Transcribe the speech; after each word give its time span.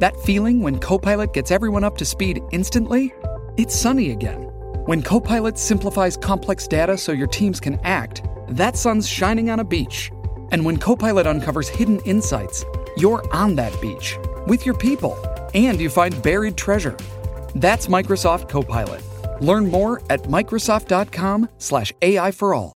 That 0.00 0.16
feeling 0.20 0.62
when 0.62 0.78
Copilot 0.78 1.32
gets 1.32 1.50
everyone 1.50 1.84
up 1.84 1.96
to 1.98 2.04
speed 2.04 2.40
instantly? 2.52 3.12
It's 3.56 3.74
sunny 3.74 4.12
again. 4.12 4.42
When 4.86 5.02
Copilot 5.02 5.58
simplifies 5.58 6.16
complex 6.16 6.68
data 6.68 6.96
so 6.96 7.12
your 7.12 7.26
teams 7.26 7.58
can 7.60 7.80
act, 7.82 8.22
that 8.48 8.76
sun's 8.76 9.08
shining 9.08 9.50
on 9.50 9.60
a 9.60 9.64
beach. 9.64 10.10
And 10.52 10.64
when 10.64 10.76
Copilot 10.76 11.26
uncovers 11.26 11.68
hidden 11.68 11.98
insights, 12.00 12.64
you're 12.96 13.22
on 13.34 13.56
that 13.56 13.78
beach 13.80 14.16
with 14.46 14.64
your 14.64 14.76
people 14.76 15.16
and 15.52 15.80
you 15.80 15.90
find 15.90 16.22
buried 16.22 16.56
treasure. 16.56 16.96
That's 17.56 17.88
Microsoft 17.88 18.48
Copilot. 18.48 19.02
Learn 19.40 19.68
more 19.68 20.00
at 20.10 20.22
Microsoft.com/slash 20.22 21.92
AI 22.02 22.30
for 22.30 22.54
all. 22.54 22.72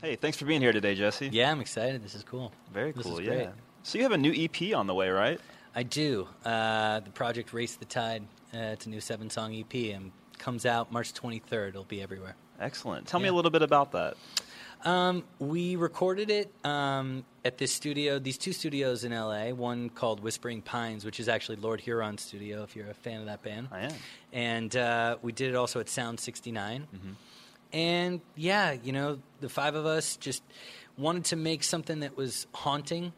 Hey, 0.00 0.16
thanks 0.16 0.36
for 0.36 0.44
being 0.46 0.60
here 0.60 0.72
today, 0.72 0.96
Jesse. 0.96 1.28
Yeah, 1.32 1.52
I'm 1.52 1.60
excited. 1.60 2.02
This 2.02 2.16
is 2.16 2.24
cool. 2.24 2.52
Very 2.74 2.90
This 2.90 3.06
cool, 3.06 3.20
is 3.20 3.26
yeah. 3.26 3.34
great. 3.34 3.48
So 3.84 3.98
you 3.98 4.02
have 4.04 4.12
a 4.12 4.18
new 4.18 4.32
EP 4.32 4.74
on 4.74 4.88
the 4.88 4.94
way, 4.94 5.08
right? 5.10 5.40
I 5.74 5.82
do. 5.82 6.28
Uh, 6.44 7.00
the 7.00 7.10
project 7.10 7.52
Race 7.52 7.76
the 7.76 7.84
Tide. 7.84 8.24
Uh, 8.54 8.58
it's 8.58 8.86
a 8.86 8.90
new 8.90 9.00
seven 9.00 9.30
song 9.30 9.54
EP 9.54 9.94
and 9.94 10.12
comes 10.38 10.66
out 10.66 10.92
March 10.92 11.14
23rd. 11.14 11.68
It'll 11.68 11.84
be 11.84 12.02
everywhere. 12.02 12.36
Excellent. 12.60 13.06
Tell 13.06 13.20
me 13.20 13.28
a 13.28 13.32
little 13.32 13.50
bit 13.50 13.62
about 13.62 13.92
that. 13.92 14.16
Um, 14.84 15.24
we 15.38 15.76
recorded 15.76 16.30
it 16.30 16.52
um, 16.64 17.24
at 17.44 17.56
this 17.56 17.72
studio, 17.72 18.18
these 18.18 18.36
two 18.36 18.52
studios 18.52 19.04
in 19.04 19.12
LA, 19.12 19.50
one 19.50 19.88
called 19.88 20.20
Whispering 20.20 20.60
Pines, 20.60 21.04
which 21.04 21.20
is 21.20 21.28
actually 21.28 21.56
Lord 21.56 21.80
Huron 21.80 22.18
studio, 22.18 22.64
if 22.64 22.74
you're 22.74 22.90
a 22.90 22.94
fan 22.94 23.20
of 23.20 23.26
that 23.26 23.42
band. 23.42 23.68
I 23.70 23.82
am. 23.82 23.92
And 24.32 24.76
uh, 24.76 25.16
we 25.22 25.32
did 25.32 25.50
it 25.50 25.54
also 25.54 25.78
at 25.78 25.88
Sound 25.88 26.18
69. 26.18 26.88
Mm-hmm. 26.94 27.12
And 27.72 28.20
yeah, 28.36 28.72
you 28.72 28.92
know, 28.92 29.18
the 29.40 29.48
five 29.48 29.76
of 29.76 29.86
us 29.86 30.16
just 30.16 30.42
wanted 30.98 31.26
to 31.26 31.36
make 31.36 31.62
something 31.62 32.00
that 32.00 32.16
was 32.16 32.46
haunting, 32.52 33.12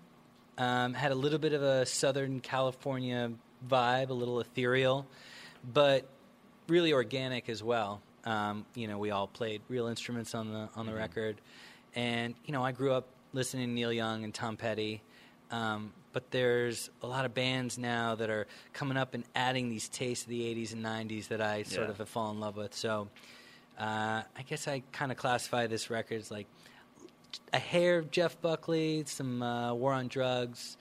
um, 0.59 0.95
had 0.95 1.13
a 1.13 1.15
little 1.15 1.39
bit 1.39 1.53
of 1.53 1.63
a 1.63 1.85
Southern 1.87 2.41
California 2.41 3.33
vibe, 3.69 4.11
a 4.11 4.15
little 4.15 4.41
ethereal, 4.41 5.07
but 5.73 6.07
really 6.69 6.93
organic 6.93 7.49
as 7.49 7.63
well. 7.63 8.01
Um, 8.25 8.65
you 8.75 8.89
know, 8.89 8.99
we 8.99 9.11
all 9.11 9.27
played 9.27 9.61
real 9.69 9.87
instruments 9.87 10.35
on 10.35 10.53
the 10.53 10.69
on 10.77 10.87
the 10.87 10.95
record, 10.95 11.37
and 11.95 12.35
you 12.47 12.53
know, 12.53 12.63
I 12.65 12.73
grew 12.73 12.93
up 12.93 13.07
listening 13.33 13.69
to 13.69 13.75
Neil 13.75 13.93
Young 13.93 14.25
and 14.25 14.33
Tom 14.33 14.57
Petty. 14.57 15.03
Um, 15.51 15.93
but 16.13 16.31
there's 16.31 16.91
a 17.03 17.07
lot 17.07 17.25
of 17.25 17.35
bands 17.35 17.77
now 17.77 18.15
that 18.15 18.31
are 18.31 18.47
coming 18.73 18.97
up 18.97 19.15
and 19.15 19.25
adding 19.35 19.69
these 19.69 19.89
tastes 19.89 20.25
of 20.25 20.31
the 20.31 20.41
80s 20.55 20.73
and 20.73 20.83
90s 20.85 21.29
that 21.29 21.41
I 21.41 21.65
sort 21.65 21.87
Yeah. 21.87 21.91
of 21.91 21.99
have 21.99 22.09
fallen 22.09 22.37
in 22.37 22.41
love 22.41 22.57
with. 22.57 22.73
So 22.75 23.09
uh, 23.79 24.23
I 24.37 24.43
guess 24.49 24.67
I 24.69 24.83
kind 24.93 25.11
of 25.13 25.19
classify 25.19 25.67
this 25.67 25.91
record 25.91 26.21
as 26.21 26.31
like 26.31 26.47
a 27.53 27.59
hair 27.59 27.99
of 27.99 28.11
Jeff 28.11 28.41
Buckley, 28.41 29.05
some 29.07 29.43
uh, 29.43 29.75
War 29.75 29.93
on 29.93 30.09
Drugs, 30.09 30.77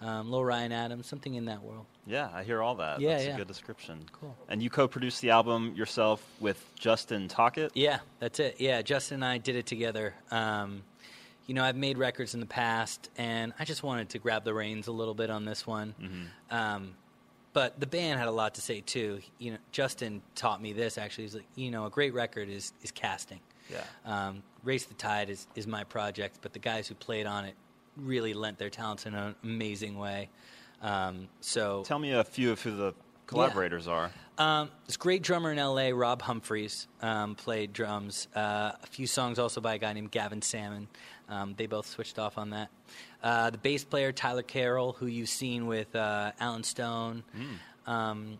um, 0.00 0.30
Lil 0.30 0.44
Ryan 0.44 0.72
Adams, 0.72 1.06
something 1.06 1.34
in 1.34 1.46
that 1.46 1.62
world. 1.62 1.86
Yeah, 2.06 2.28
I 2.32 2.44
hear 2.44 2.62
all 2.62 2.76
that. 2.76 3.00
Yeah, 3.00 3.10
That's 3.10 3.26
yeah. 3.26 3.34
a 3.34 3.36
good 3.38 3.48
description. 3.48 4.04
Cool. 4.12 4.36
And 4.48 4.62
you 4.62 4.70
co-produced 4.70 5.20
the 5.20 5.30
album 5.30 5.74
yourself 5.76 6.24
with 6.40 6.64
Justin 6.78 7.28
Tockett. 7.28 7.70
Yeah, 7.74 7.98
that's 8.18 8.40
it. 8.40 8.56
Yeah, 8.58 8.82
Justin 8.82 9.16
and 9.16 9.24
I 9.24 9.38
did 9.38 9.56
it 9.56 9.66
together. 9.66 10.14
Um, 10.30 10.82
you 11.46 11.54
know, 11.54 11.64
I've 11.64 11.76
made 11.76 11.98
records 11.98 12.34
in 12.34 12.40
the 12.40 12.46
past, 12.46 13.10
and 13.16 13.52
I 13.58 13.64
just 13.64 13.82
wanted 13.82 14.10
to 14.10 14.18
grab 14.18 14.44
the 14.44 14.54
reins 14.54 14.86
a 14.86 14.92
little 14.92 15.14
bit 15.14 15.30
on 15.30 15.44
this 15.44 15.66
one. 15.66 15.94
Mm-hmm. 16.00 16.54
Um, 16.54 16.94
but 17.52 17.80
the 17.80 17.86
band 17.86 18.18
had 18.18 18.28
a 18.28 18.32
lot 18.32 18.54
to 18.54 18.60
say 18.60 18.82
too. 18.82 19.20
You 19.38 19.52
know, 19.52 19.58
Justin 19.72 20.22
taught 20.34 20.62
me 20.62 20.72
this 20.72 20.98
actually. 20.98 21.24
He's 21.24 21.34
like, 21.34 21.46
you 21.56 21.70
know, 21.70 21.86
a 21.86 21.90
great 21.90 22.14
record 22.14 22.48
is 22.48 22.72
is 22.82 22.90
casting. 22.90 23.40
Yeah. 23.70 23.82
Um, 24.04 24.42
Race 24.64 24.84
the 24.86 24.94
Tide 24.94 25.30
is 25.30 25.46
is 25.54 25.66
my 25.66 25.84
project, 25.84 26.38
but 26.42 26.52
the 26.52 26.58
guys 26.58 26.88
who 26.88 26.94
played 26.94 27.26
on 27.26 27.44
it 27.44 27.54
really 27.96 28.34
lent 28.34 28.58
their 28.58 28.70
talents 28.70 29.06
in 29.06 29.14
an 29.14 29.34
amazing 29.42 29.98
way. 29.98 30.28
Um, 30.82 31.28
so 31.40 31.82
Tell 31.84 31.98
me 31.98 32.12
a 32.12 32.22
few 32.24 32.52
of 32.52 32.62
who 32.62 32.76
the 32.76 32.94
collaborators 33.26 33.88
are. 33.88 34.10
um, 34.38 34.70
this 34.86 34.96
great 34.96 35.22
drummer 35.22 35.50
in 35.52 35.58
LA, 35.58 35.88
Rob 35.92 36.22
Humphreys, 36.22 36.86
um, 37.02 37.34
played 37.34 37.72
drums. 37.72 38.28
Uh, 38.34 38.72
a 38.82 38.86
few 38.88 39.06
songs 39.06 39.38
also 39.38 39.60
by 39.60 39.74
a 39.74 39.78
guy 39.78 39.92
named 39.92 40.10
Gavin 40.12 40.40
Salmon. 40.42 40.88
Um, 41.28 41.54
they 41.56 41.66
both 41.66 41.86
switched 41.86 42.18
off 42.18 42.38
on 42.38 42.50
that. 42.50 42.68
Uh, 43.22 43.50
the 43.50 43.58
bass 43.58 43.84
player, 43.84 44.12
Tyler 44.12 44.42
Carroll, 44.42 44.92
who 44.92 45.06
you've 45.06 45.28
seen 45.28 45.66
with 45.66 45.94
uh, 45.96 46.32
Allen 46.40 46.62
Stone. 46.62 47.22
Um, 47.86 48.38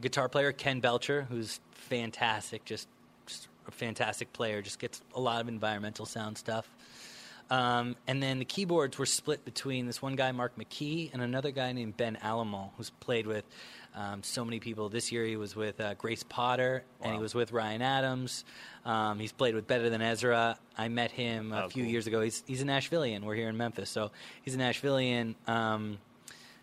guitar 0.00 0.28
player, 0.28 0.52
Ken 0.52 0.80
Belcher, 0.80 1.22
who's 1.30 1.60
fantastic, 1.72 2.64
just 2.64 2.88
a 3.68 3.72
fantastic 3.72 4.32
player, 4.32 4.62
just 4.62 4.78
gets 4.78 5.00
a 5.14 5.20
lot 5.20 5.40
of 5.40 5.48
environmental 5.48 6.06
sound 6.06 6.38
stuff. 6.38 6.68
Um, 7.48 7.94
and 8.08 8.20
then 8.20 8.40
the 8.40 8.44
keyboards 8.44 8.98
were 8.98 9.06
split 9.06 9.44
between 9.44 9.86
this 9.86 10.02
one 10.02 10.16
guy, 10.16 10.32
Mark 10.32 10.56
McKee, 10.58 11.10
and 11.12 11.22
another 11.22 11.52
guy 11.52 11.70
named 11.72 11.96
Ben 11.96 12.16
Alamont, 12.20 12.72
who's 12.76 12.90
played 12.90 13.26
with 13.26 13.44
um, 13.94 14.22
so 14.24 14.44
many 14.44 14.58
people. 14.58 14.88
This 14.88 15.12
year 15.12 15.24
he 15.24 15.36
was 15.36 15.54
with 15.54 15.80
uh, 15.80 15.94
Grace 15.94 16.24
Potter, 16.24 16.82
and 17.00 17.14
he 17.14 17.20
was 17.20 17.34
with 17.36 17.52
Ryan 17.52 17.82
Adams. 17.82 18.44
Um, 18.84 19.20
he's 19.20 19.30
played 19.32 19.54
with 19.54 19.68
Better 19.68 19.88
Than 19.90 20.02
Ezra. 20.02 20.58
I 20.76 20.88
met 20.88 21.12
him 21.12 21.52
a 21.52 21.64
Oh, 21.64 21.68
few 21.68 21.84
cool. 21.84 21.92
years 21.92 22.06
ago. 22.08 22.20
He's, 22.20 22.42
he's 22.48 22.62
a 22.62 22.64
Nashvilleian. 22.64 23.22
We're 23.22 23.36
here 23.36 23.48
in 23.48 23.56
Memphis, 23.56 23.90
so 23.90 24.10
he's 24.42 24.54
a 24.56 24.58
Nashvilleian. 24.58 25.36
Um, 25.48 25.98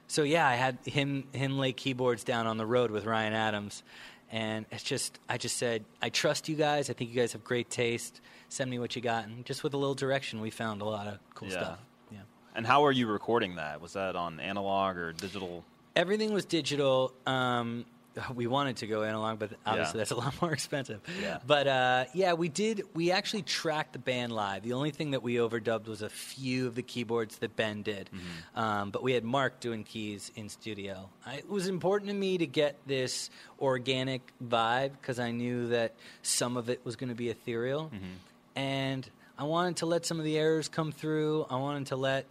so 0.08 0.24
yeah, 0.24 0.46
I 0.46 0.56
had 0.56 0.78
him 0.86 1.24
him 1.32 1.58
lay 1.58 1.72
keyboards 1.72 2.24
down 2.26 2.46
on 2.46 2.58
the 2.58 2.66
road 2.66 2.92
with 2.92 3.06
Ryan 3.06 3.34
Adams, 3.34 3.84
and 4.34 4.66
it's 4.72 4.84
just 4.84 5.20
I 5.30 5.38
just 5.38 5.56
said 5.58 5.86
I 6.02 6.10
trust 6.10 6.50
you 6.50 6.56
guys. 6.56 6.90
I 6.90 6.94
think 6.94 7.10
you 7.12 7.16
guys 7.16 7.32
have 7.34 7.44
great 7.46 7.70
taste. 7.70 8.20
Send 8.50 8.70
me 8.70 8.80
what 8.80 8.96
you 8.96 9.02
got, 9.02 9.26
and 9.26 9.46
just 9.46 9.64
with 9.64 9.74
a 9.74 9.78
little 9.78 9.96
direction, 9.96 10.42
we 10.42 10.50
found 10.50 10.82
a 10.82 10.86
lot 10.86 11.08
of 11.08 11.20
cool 11.36 11.48
Yeah. 11.48 11.54
stuff. 11.54 11.80
Yeah, 12.12 12.20
And 12.56 12.68
how 12.68 12.84
are 12.86 12.92
you 12.92 13.08
recording 13.08 13.56
that? 13.56 13.80
Was 13.82 13.94
that 13.94 14.16
on 14.16 14.40
analog 14.42 14.98
or 14.98 15.14
digital? 15.14 15.64
everything 15.96 16.34
was 16.34 16.44
digital. 16.46 17.14
Um, 17.28 17.86
we 18.36 18.48
wanted 18.48 18.78
to 18.78 18.88
go 18.88 19.04
analog, 19.04 19.40
but 19.40 19.52
obviously 19.66 19.98
Yeah. 19.98 20.02
that's 20.02 20.12
a 20.12 20.16
lot 20.16 20.40
more 20.42 20.52
expensive. 20.54 21.02
Yeah. 21.22 21.40
But 21.46 21.68
uh, 21.68 22.06
yeah, 22.14 22.34
we 22.34 22.50
did. 22.50 22.84
We 22.94 23.12
actually 23.12 23.42
tracked 23.44 23.94
the 23.94 24.00
band 24.00 24.32
live. 24.32 24.64
The 24.64 24.74
only 24.74 24.92
thing 24.92 25.12
that 25.12 25.24
we 25.24 25.36
overdubbed 25.36 25.88
was 25.88 26.02
a 26.02 26.10
few 26.10 26.68
of 26.68 26.76
the 26.76 26.84
keyboards 26.84 27.38
that 27.40 27.56
Ben 27.56 27.82
did. 27.82 28.10
Mm-hmm. 28.14 28.60
Um, 28.60 28.90
but 28.92 29.04
we 29.04 29.14
had 29.14 29.24
Mark 29.24 29.60
doing 29.60 29.84
keys 29.84 30.32
in 30.36 30.50
studio. 30.50 31.10
I, 31.26 31.36
it 31.38 31.50
was 31.50 31.68
important 31.68 32.10
to 32.10 32.16
me 32.16 32.38
to 32.38 32.46
get 32.48 32.78
this 32.86 33.30
organic 33.60 34.22
vibe 34.44 34.92
because 35.00 35.20
I 35.20 35.32
knew 35.32 35.70
that 35.70 35.96
some 36.22 36.58
of 36.58 36.70
it 36.70 36.82
was 36.86 36.96
going 36.96 37.10
to 37.10 37.16
be 37.16 37.30
ethereal, 37.30 37.86
Mm-hmm. 37.94 38.60
and 38.60 39.10
I 39.38 39.44
wanted 39.46 39.78
to 39.78 39.86
let 39.88 40.06
some 40.06 40.20
of 40.20 40.26
the 40.26 40.38
errors 40.38 40.68
come 40.70 40.92
through. 40.92 41.48
I 41.50 41.56
wanted 41.56 41.88
to 41.88 41.96
let 41.96 42.26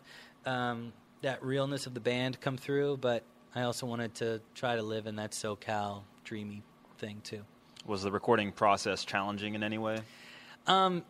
um, 0.47 0.93
that 1.23 1.43
realness 1.43 1.87
of 1.87 1.95
the 1.95 2.01
band 2.01 2.41
come 2.41 2.57
through, 2.57 2.99
but 2.99 3.25
I 3.55 3.63
also 3.63 3.87
wanted 3.87 4.15
to 4.17 4.41
try 4.55 4.77
to 4.77 4.83
live 4.83 5.07
in 5.07 5.17
that 5.17 5.33
SoCal 5.33 6.03
dreamy 6.25 6.63
thing 6.99 7.21
too. 7.25 7.43
Was 7.87 8.03
the 8.03 8.11
recording 8.13 8.53
process 8.53 9.05
challenging 9.05 9.55
in 9.55 9.63
any 9.63 9.79
way? 9.79 9.99
Um, 10.67 11.05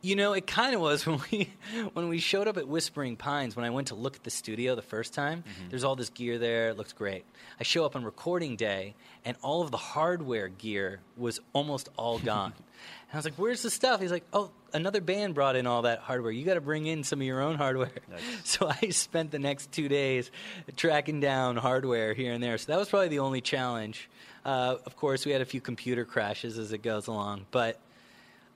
You 0.00 0.14
know, 0.14 0.32
it 0.32 0.46
kind 0.46 0.74
of 0.76 0.80
was 0.80 1.04
when 1.06 1.20
we 1.30 1.50
when 1.94 2.08
we 2.08 2.18
showed 2.18 2.46
up 2.46 2.56
at 2.56 2.68
Whispering 2.68 3.16
Pines. 3.16 3.56
When 3.56 3.64
I 3.64 3.70
went 3.70 3.88
to 3.88 3.94
look 3.96 4.14
at 4.16 4.22
the 4.22 4.30
studio 4.30 4.74
the 4.76 4.82
first 4.82 5.12
time, 5.14 5.42
Mm-hmm. 5.42 5.70
there's 5.70 5.82
all 5.84 5.96
this 5.96 6.10
gear 6.10 6.38
there. 6.38 6.68
It 6.70 6.76
looks 6.76 6.92
great. 6.92 7.24
I 7.58 7.64
show 7.64 7.84
up 7.84 7.96
on 7.96 8.04
recording 8.04 8.54
day, 8.56 8.94
and 9.24 9.36
all 9.42 9.62
of 9.62 9.70
the 9.72 9.76
hardware 9.76 10.48
gear 10.48 11.00
was 11.16 11.40
almost 11.52 11.88
all 11.96 12.18
gone. 12.20 12.52
and 13.10 13.14
I 13.14 13.16
was 13.16 13.24
like, 13.24 13.34
"Where's 13.34 13.62
the 13.62 13.70
stuff?" 13.70 14.00
He's 14.00 14.12
like, 14.12 14.24
"Oh, 14.32 14.50
another 14.72 15.00
band 15.00 15.34
brought 15.34 15.56
in 15.56 15.66
all 15.66 15.82
that 15.82 16.00
hardware. 16.00 16.30
You 16.30 16.44
got 16.44 16.54
to 16.54 16.60
bring 16.60 16.86
in 16.86 17.04
some 17.04 17.20
of 17.20 17.26
your 17.26 17.40
own 17.40 17.56
hardware." 17.56 17.90
So 18.44 18.68
I 18.68 18.90
spent 18.90 19.30
the 19.30 19.38
next 19.38 19.72
two 19.72 19.88
days 19.88 20.30
tracking 20.76 21.20
down 21.20 21.56
hardware 21.56 22.14
here 22.14 22.32
and 22.32 22.42
there. 22.42 22.56
So 22.58 22.72
that 22.72 22.78
was 22.78 22.88
probably 22.88 23.08
the 23.08 23.18
only 23.18 23.40
challenge. 23.40 24.08
Uh, 24.44 24.76
of 24.86 24.96
course, 24.96 25.26
we 25.26 25.32
had 25.32 25.40
a 25.40 25.44
few 25.44 25.60
computer 25.60 26.04
crashes 26.04 26.58
as 26.58 26.72
it 26.72 26.82
goes 26.82 27.06
along, 27.06 27.46
but. 27.50 27.80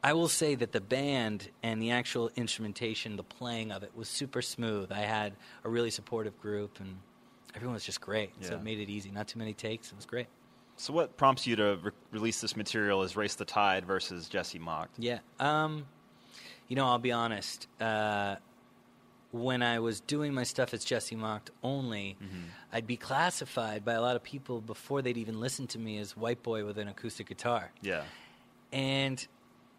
I 0.05 0.14
will 0.14 0.29
say 0.29 0.56
that 0.56 0.73
the 0.73 0.81
band 0.81 1.49
and 1.62 1.81
the 1.81 1.93
actual 1.93 2.29
instrumentation, 2.35 3.14
the 3.14 3.23
playing 3.23 3.70
of 3.70 3.85
it 3.85 3.93
was 3.94 4.09
super 4.09 4.43
smooth. 4.43 4.91
I 4.91 5.03
had 5.03 5.32
a 5.62 5.69
really 5.69 5.91
supportive 5.91 6.37
group, 6.41 6.81
and 6.81 6.97
everyone 7.55 7.75
was 7.75 7.85
just 7.85 8.00
great. 8.00 8.32
So 8.41 8.55
it 8.55 8.64
made 8.64 8.81
it 8.81 8.91
easy. 8.91 9.12
Not 9.12 9.29
too 9.29 9.38
many 9.38 9.55
takes. 9.55 9.93
It 9.93 9.94
was 9.94 10.05
great. 10.05 10.26
So, 10.76 10.93
what 10.93 11.17
prompts 11.17 11.47
you 11.47 11.56
to 11.56 11.79
re- 11.82 11.93
release 12.11 12.41
this 12.41 12.56
material 12.56 13.03
as 13.03 13.17
Race 13.17 13.35
the 13.35 13.44
Tide 13.44 13.85
versus 13.85 14.29
Jesse 14.29 14.59
Macht? 14.59 14.91
Yeah. 14.99 15.19
Um, 15.38 15.87
you 16.73 16.77
know, 16.77 16.87
I'll 16.87 16.99
be 16.99 17.13
honest. 17.13 17.69
Uh, 17.79 18.37
when 19.31 19.63
I 19.63 19.81
was 19.81 20.01
doing 20.01 20.33
my 20.33 20.45
stuff 20.45 20.73
as 20.73 20.83
Jesse 20.83 21.17
Macht 21.17 21.51
only, 21.63 22.17
I'd 22.73 22.87
be 22.87 22.97
classified 22.97 23.85
by 23.85 23.93
a 23.93 24.01
lot 24.01 24.17
of 24.17 24.23
people 24.23 24.63
before 24.63 25.03
they'd 25.03 25.19
even 25.19 25.39
listen 25.39 25.67
to 25.67 25.79
me 25.79 25.99
as 25.99 26.17
white 26.17 26.43
boy 26.43 26.65
with 26.65 26.79
an 26.79 26.89
acoustic 26.89 27.29
guitar. 27.29 27.71
Yeah. 27.83 28.05
and 28.73 29.27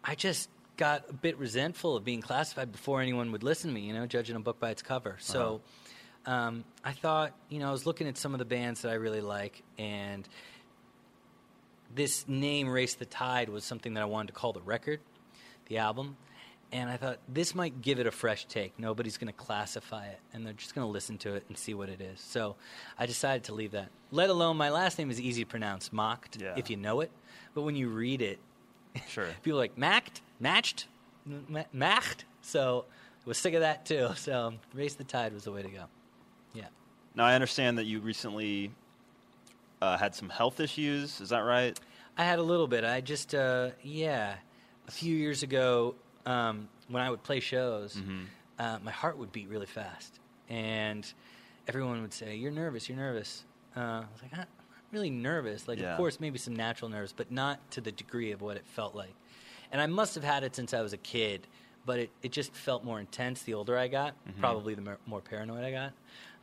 I 0.04 0.14
just 0.14 0.48
got 0.76 1.06
a 1.10 1.12
bit 1.12 1.36
resentful 1.36 1.96
of 1.96 2.04
being 2.04 2.20
classified 2.20 2.70
before 2.70 3.00
anyone 3.00 3.32
would 3.32 3.42
listen 3.42 3.70
to 3.70 3.74
me. 3.74 3.80
You 3.80 3.94
know, 3.94 4.06
judging 4.06 4.36
a 4.36 4.40
book 4.40 4.60
by 4.60 4.70
its 4.70 4.82
cover. 4.82 5.16
So 5.18 5.62
um, 6.26 6.62
I 6.84 6.92
thought, 6.92 7.32
you 7.48 7.58
know, 7.58 7.70
I 7.70 7.72
was 7.72 7.86
looking 7.86 8.06
at 8.06 8.16
some 8.16 8.34
of 8.34 8.38
the 8.38 8.44
bands 8.44 8.82
that 8.82 8.92
I 8.92 8.94
really 8.94 9.20
like, 9.20 9.64
and 9.78 10.28
this 11.92 12.24
name 12.28 12.68
"Race 12.68 12.94
the 12.94 13.04
Tide" 13.04 13.48
was 13.48 13.64
something 13.64 13.94
that 13.94 14.02
I 14.02 14.06
wanted 14.06 14.28
to 14.28 14.34
call 14.34 14.52
the 14.52 14.62
record, 14.62 15.00
the 15.66 15.78
album. 15.78 16.18
And 16.74 16.90
I 16.90 16.96
thought 16.96 17.18
this 17.28 17.54
might 17.54 17.82
give 17.82 18.00
it 18.00 18.06
a 18.08 18.10
fresh 18.10 18.46
take. 18.46 18.76
Nobody's 18.80 19.16
going 19.16 19.32
to 19.32 19.32
classify 19.32 20.06
it, 20.06 20.18
and 20.32 20.44
they're 20.44 20.52
just 20.54 20.74
going 20.74 20.84
to 20.84 20.90
listen 20.90 21.16
to 21.18 21.34
it 21.34 21.44
and 21.48 21.56
see 21.56 21.72
what 21.72 21.88
it 21.88 22.00
is. 22.00 22.18
So 22.20 22.56
I 22.98 23.06
decided 23.06 23.44
to 23.44 23.54
leave 23.54 23.70
that. 23.70 23.90
Let 24.10 24.28
alone 24.28 24.56
my 24.56 24.70
last 24.70 24.98
name 24.98 25.08
is 25.08 25.20
easy 25.20 25.44
to 25.44 25.48
pronounce, 25.48 25.92
mocked, 25.92 26.42
Yeah. 26.42 26.54
if 26.56 26.68
you 26.70 26.76
know 26.76 27.00
it. 27.00 27.12
But 27.54 27.62
when 27.62 27.76
you 27.76 27.88
read 27.90 28.20
it, 28.20 28.40
Sure. 29.08 29.26
people 29.44 29.58
are 29.60 29.62
like 29.62 29.78
macked, 29.78 30.20
matched, 30.40 30.88
ma- 31.24 31.62
macht. 31.72 32.24
So 32.42 32.86
I 33.24 33.28
was 33.28 33.38
sick 33.38 33.54
of 33.54 33.60
that 33.60 33.86
too. 33.86 34.08
So 34.16 34.54
race 34.74 34.94
the 34.94 35.04
tide 35.04 35.32
was 35.32 35.44
the 35.44 35.52
way 35.52 35.62
to 35.62 35.68
go. 35.70 35.84
Yeah. 36.54 36.66
Now, 37.14 37.24
I 37.24 37.34
understand 37.36 37.78
that 37.78 37.84
you 37.84 38.00
recently 38.00 38.72
uh, 39.80 39.96
had 39.96 40.12
some 40.16 40.28
health 40.28 40.58
issues. 40.58 41.20
Is 41.20 41.28
that 41.28 41.40
right? 41.44 41.78
I 42.18 42.24
had 42.24 42.40
a 42.40 42.42
little 42.42 42.66
bit. 42.66 42.82
I 42.84 43.00
just, 43.00 43.32
uh, 43.32 43.70
yeah, 43.84 44.34
a 44.88 44.90
few 44.90 45.14
years 45.16 45.44
ago, 45.44 45.94
um, 46.26 46.68
when 46.88 47.02
I 47.02 47.10
would 47.10 47.22
play 47.22 47.40
shows, 47.40 48.00
uh, 48.58 48.78
my 48.82 48.90
heart 48.90 49.18
would 49.18 49.32
beat 49.32 49.48
really 49.48 49.66
fast, 49.66 50.18
and 50.48 51.10
everyone 51.68 52.02
would 52.02 52.12
say, 52.12 52.36
"You're 52.36 52.52
nervous. 52.52 52.88
You're 52.88 52.98
nervous." 52.98 53.44
Uh, 53.76 53.80
I 53.80 53.98
was 54.12 54.22
like, 54.22 54.32
"I'm 54.32 54.38
not 54.38 54.48
really 54.92 55.10
nervous. 55.10 55.66
Like, 55.68 55.78
Yeah. 55.78 55.92
of 55.92 55.96
course, 55.96 56.20
maybe 56.20 56.38
some 56.38 56.54
natural 56.54 56.88
nerves, 56.88 57.12
but 57.12 57.30
not 57.30 57.58
to 57.72 57.80
the 57.80 57.92
degree 57.92 58.32
of 58.32 58.40
what 58.42 58.56
it 58.56 58.64
felt 58.66 58.94
like." 58.94 59.14
And 59.72 59.80
I 59.80 59.86
must 59.86 60.14
have 60.14 60.24
had 60.24 60.44
it 60.44 60.54
since 60.54 60.72
I 60.72 60.82
was 60.82 60.92
a 60.92 60.96
kid, 60.98 61.46
but 61.84 61.98
it, 61.98 62.10
it 62.22 62.30
just 62.32 62.54
felt 62.54 62.84
more 62.84 63.00
intense 63.00 63.42
the 63.42 63.54
older 63.54 63.76
I 63.76 63.88
got. 63.88 64.14
Probably 64.38 64.74
the 64.74 64.82
more, 64.82 64.98
more 65.06 65.20
paranoid 65.20 65.64
I 65.64 65.70
got. 65.72 65.92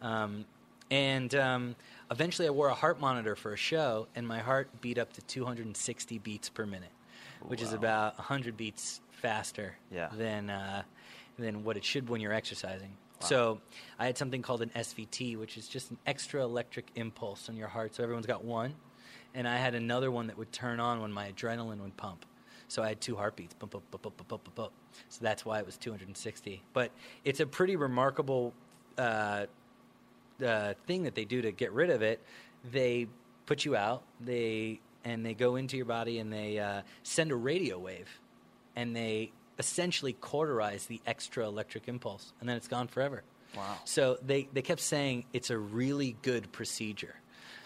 Um, 0.01 0.45
and 0.89 1.33
um, 1.35 1.75
eventually, 2.09 2.47
I 2.47 2.51
wore 2.51 2.67
a 2.67 2.73
heart 2.73 2.99
monitor 2.99 3.35
for 3.37 3.53
a 3.53 3.57
show, 3.57 4.07
and 4.15 4.27
my 4.27 4.39
heart 4.39 4.67
beat 4.81 4.97
up 4.97 5.13
to 5.13 5.21
260 5.21 6.17
beats 6.19 6.49
per 6.49 6.65
minute, 6.65 6.91
which 7.47 7.61
is 7.61 7.71
about 7.71 8.17
100 8.17 8.57
beats 8.57 8.99
faster 9.21 9.75
Yeah. 9.91 10.09
than 10.13 10.50
uh, 10.50 10.83
than 11.38 11.63
what 11.63 11.77
it 11.77 11.83
should 11.85 12.09
when 12.09 12.21
you're 12.21 12.33
exercising. 12.33 12.95
So 13.19 13.62
I 14.00 14.07
had 14.07 14.18
something 14.18 14.41
called 14.41 14.63
an 14.63 14.71
SVT, 14.75 15.38
which 15.38 15.56
is 15.56 15.68
just 15.68 15.91
an 15.91 15.97
extra 16.07 16.44
electric 16.44 16.88
impulse 16.95 17.50
on 17.50 17.56
your 17.56 17.68
heart. 17.68 17.94
So 17.94 18.01
everyone's 18.03 18.25
got 18.25 18.44
one, 18.44 18.73
and 19.35 19.47
I 19.47 19.57
had 19.57 19.75
another 19.75 20.09
one 20.09 20.25
that 20.27 20.38
would 20.39 20.51
turn 20.51 20.79
on 20.79 21.01
when 21.01 21.12
my 21.12 21.31
adrenaline 21.31 21.79
would 21.81 21.95
pump. 21.97 22.25
So 22.68 22.81
I 22.81 22.88
had 22.88 23.00
two 23.00 23.15
heartbeats, 23.15 23.53
bump, 23.53 23.73
bump, 23.73 23.91
bump, 23.91 24.01
bump, 24.01 24.18
bump, 24.18 24.27
bump, 24.44 24.56
bump. 24.56 24.71
So 25.09 25.19
that's 25.21 25.45
why 25.45 25.59
it 25.59 25.65
was 25.67 25.77
260. 25.77 26.63
But 26.74 26.91
it's 27.24 27.39
a 27.41 27.45
pretty 27.45 27.75
remarkable 27.75 28.53
uh, 28.97 29.45
uh, 30.44 30.74
thing 30.88 31.03
that 31.03 31.13
they 31.13 31.25
do 31.25 31.44
to 31.44 31.51
get 31.51 31.71
rid 31.74 31.91
of 31.91 32.01
it. 32.01 32.19
They 32.71 33.07
put 33.45 33.65
you 33.65 33.75
out, 33.75 34.01
they 34.19 34.79
and 35.06 35.24
they 35.25 35.33
go 35.35 35.57
into 35.57 35.77
your 35.77 35.85
body 35.85 36.17
and 36.19 36.31
they 36.33 36.57
uh, 36.59 36.81
send 37.03 37.31
a 37.31 37.35
radio 37.35 37.77
wave, 37.77 38.07
and 38.75 38.95
they 38.95 39.31
essentially 39.59 40.13
cauterize 40.13 40.85
the 40.88 41.01
extra 41.06 41.45
electric 41.45 41.88
impulse, 41.88 42.33
and 42.39 42.50
then 42.50 42.57
it's 42.57 42.68
gone 42.68 42.88
forever. 42.88 43.23
Wow. 43.56 43.77
So 43.85 44.18
they, 44.25 44.47
they 44.53 44.62
kept 44.62 44.81
saying 44.81 45.25
it's 45.33 45.50
a 45.50 45.57
really 45.57 46.15
good 46.21 46.51
procedure. 46.51 47.15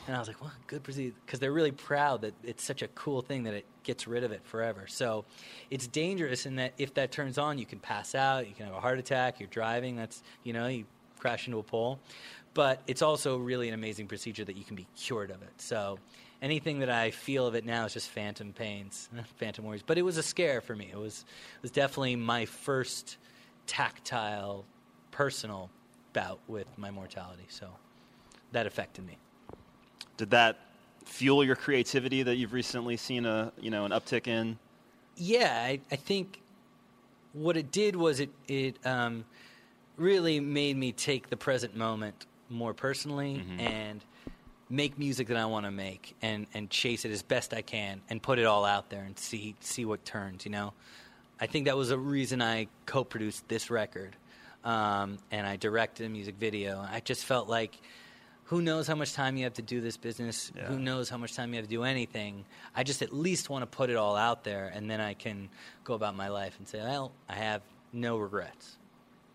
And 0.08 0.16
I 0.16 0.20
was 0.20 0.28
like, 0.28 0.42
what? 0.42 0.52
Good 0.68 0.84
procedure? 0.84 1.16
Because 1.26 1.40
they're 1.40 1.52
really 1.52 1.72
proud 1.72 2.22
that 2.22 2.34
it's 2.44 2.64
such 2.64 2.82
a 2.84 2.88
cool 2.90 3.22
thing 3.22 3.44
that 3.44 3.54
it 3.54 3.66
gets 3.84 4.08
rid 4.08 4.24
of 4.24 4.32
it 4.32 4.42
forever. 4.44 4.86
So 4.88 5.26
it's 5.72 5.88
dangerous 5.88 6.46
in 6.46 6.58
that 6.58 6.74
if 6.78 6.94
that 6.96 7.12
turns 7.12 7.38
on, 7.38 7.58
you 7.58 7.66
can 7.66 7.80
pass 7.80 8.14
out, 8.14 8.48
you 8.48 8.54
can 8.54 8.66
have 8.66 8.76
a 8.76 8.80
heart 8.80 9.00
attack, 9.00 9.40
you're 9.40 9.50
driving, 9.50 9.96
that's, 9.96 10.22
you 10.44 10.54
know, 10.54 10.68
you 10.68 10.86
crash 11.20 11.48
into 11.48 11.58
a 11.58 11.64
pole. 11.64 12.00
But 12.54 12.82
it's 12.88 13.02
also 13.02 13.38
really 13.38 13.68
an 13.68 13.74
amazing 13.74 14.08
procedure 14.08 14.46
that 14.46 14.56
you 14.56 14.64
can 14.64 14.76
be 14.76 14.88
cured 14.96 15.32
of 15.32 15.42
it. 15.42 15.54
So 15.58 15.98
anything 16.46 16.78
that 16.80 16.92
I 16.92 17.10
feel 17.10 17.48
of 17.48 17.56
it 17.56 17.66
now 17.66 17.86
is 17.86 17.94
just 17.94 18.10
phantom 18.10 18.54
pains, 18.54 19.10
phantom 19.38 19.66
worries. 19.66 19.82
But 19.86 19.98
it 19.98 20.04
was 20.04 20.18
a 20.18 20.24
scare 20.24 20.62
for 20.62 20.76
me. 20.76 20.90
It 20.92 20.98
was, 20.98 21.26
it 21.58 21.62
was 21.64 21.72
definitely 21.72 22.16
my 22.16 22.46
first 22.46 23.18
tactile, 23.66 24.64
personal 25.10 25.72
bout 26.14 26.40
with 26.48 26.68
my 26.78 26.92
mortality. 26.92 27.46
So 27.50 27.68
that 28.52 28.68
affected 28.68 29.06
me. 29.08 29.18
Did 30.18 30.30
that 30.30 30.60
fuel 31.04 31.44
your 31.44 31.56
creativity 31.56 32.22
that 32.24 32.36
you've 32.36 32.54
recently 32.54 32.96
seen 32.96 33.26
a 33.26 33.52
you 33.60 33.72
know 33.72 33.86
an 33.86 33.92
uptick 33.92 34.28
in? 34.28 34.58
Yeah, 35.18 35.52
I, 35.52 35.80
I 35.92 35.96
think 35.96 36.42
what 37.34 37.58
it 37.58 37.72
did 37.72 37.96
was 37.96 38.20
it 38.20 38.30
it 38.48 38.78
um, 38.86 39.26
really 39.98 40.40
made 40.40 40.78
me 40.78 40.92
take 40.92 41.30
the 41.30 41.38
present 41.38 41.76
moment 41.76 42.28
more 42.50 42.74
personally 42.74 43.44
and 43.60 44.04
make 44.70 44.98
music 44.98 45.28
that 45.28 45.38
I 45.38 45.46
want 45.46 45.66
to 45.66 45.72
make 45.72 46.16
and, 46.22 46.48
and 46.54 46.70
chase 46.70 47.06
it 47.06 47.12
as 47.12 47.22
best 47.22 47.54
I 47.54 47.62
can 47.62 48.02
and 48.10 48.22
put 48.22 48.40
it 48.40 48.46
all 48.46 48.66
out 48.66 48.90
there 48.90 49.04
and 49.04 49.18
see 49.18 49.56
see 49.60 49.86
what 49.86 50.06
turns. 50.06 50.46
You 50.46 50.52
know, 50.52 50.74
I 51.40 51.48
think 51.48 51.66
that 51.66 51.78
was 51.78 51.92
a 51.92 51.98
reason 51.98 52.42
I 52.42 52.68
co-produced 52.86 53.48
this 53.48 53.70
record 53.70 54.16
um, 54.64 55.18
and 55.32 55.46
I 55.46 55.56
directed 55.58 56.06
a 56.06 56.10
music 56.10 56.36
video. 56.40 56.80
I 56.80 57.00
just 57.00 57.26
felt 57.26 57.48
like. 57.48 57.78
Who 58.50 58.62
knows 58.62 58.86
how 58.88 58.94
much 58.94 59.14
time 59.14 59.38
you 59.38 59.46
have 59.46 59.56
to 59.56 59.64
do 59.64 59.82
this 59.82 59.98
business? 59.98 60.52
Yeah. 60.56 60.66
Who 60.66 60.78
knows 60.78 61.10
how 61.10 61.18
much 61.18 61.34
time 61.34 61.50
you 61.50 61.56
have 61.56 61.66
to 61.66 61.70
do 61.70 61.82
anything? 61.82 62.46
I 62.76 62.84
just 62.84 63.02
at 63.02 63.12
least 63.12 63.50
want 63.50 63.64
to 63.64 63.66
put 63.66 63.90
it 63.90 63.96
all 63.96 64.16
out 64.16 64.44
there, 64.44 64.72
and 64.72 64.88
then 64.88 65.02
I 65.02 65.16
can 65.16 65.50
go 65.84 65.96
about 65.96 66.16
my 66.16 66.28
life 66.28 66.56
and 66.60 66.68
say, 66.68 66.78
well, 66.78 67.12
I 67.28 67.34
have 67.34 67.64
no 67.92 68.18
regrets. 68.18 68.78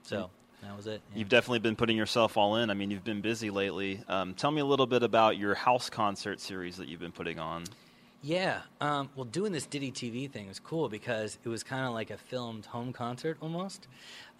So 0.04 0.30
that 0.62 0.76
was 0.76 0.86
it. 0.86 1.00
yeah. 1.12 1.18
You've 1.18 1.28
definitely 1.28 1.60
been 1.60 1.76
putting 1.76 1.96
yourself 1.96 2.36
all 2.36 2.56
in. 2.56 2.70
I 2.70 2.74
mean, 2.74 2.90
you've 2.90 3.04
been 3.04 3.20
busy 3.20 3.50
lately. 3.50 4.02
Um, 4.08 4.34
tell 4.34 4.50
me 4.50 4.60
a 4.60 4.64
little 4.64 4.86
bit 4.86 5.02
about 5.02 5.36
your 5.38 5.54
house 5.54 5.90
concert 5.90 6.40
series 6.40 6.76
that 6.76 6.88
you've 6.88 7.00
been 7.00 7.12
putting 7.12 7.38
on. 7.38 7.64
Yeah. 8.22 8.60
Um, 8.80 9.08
well, 9.16 9.24
doing 9.24 9.52
this 9.52 9.64
Ditty 9.66 9.92
TV 9.92 10.30
thing 10.30 10.48
was 10.48 10.58
cool 10.58 10.88
because 10.88 11.38
it 11.42 11.48
was 11.48 11.62
kind 11.62 11.86
of 11.86 11.94
like 11.94 12.10
a 12.10 12.18
filmed 12.18 12.66
home 12.66 12.92
concert 12.92 13.38
almost. 13.40 13.88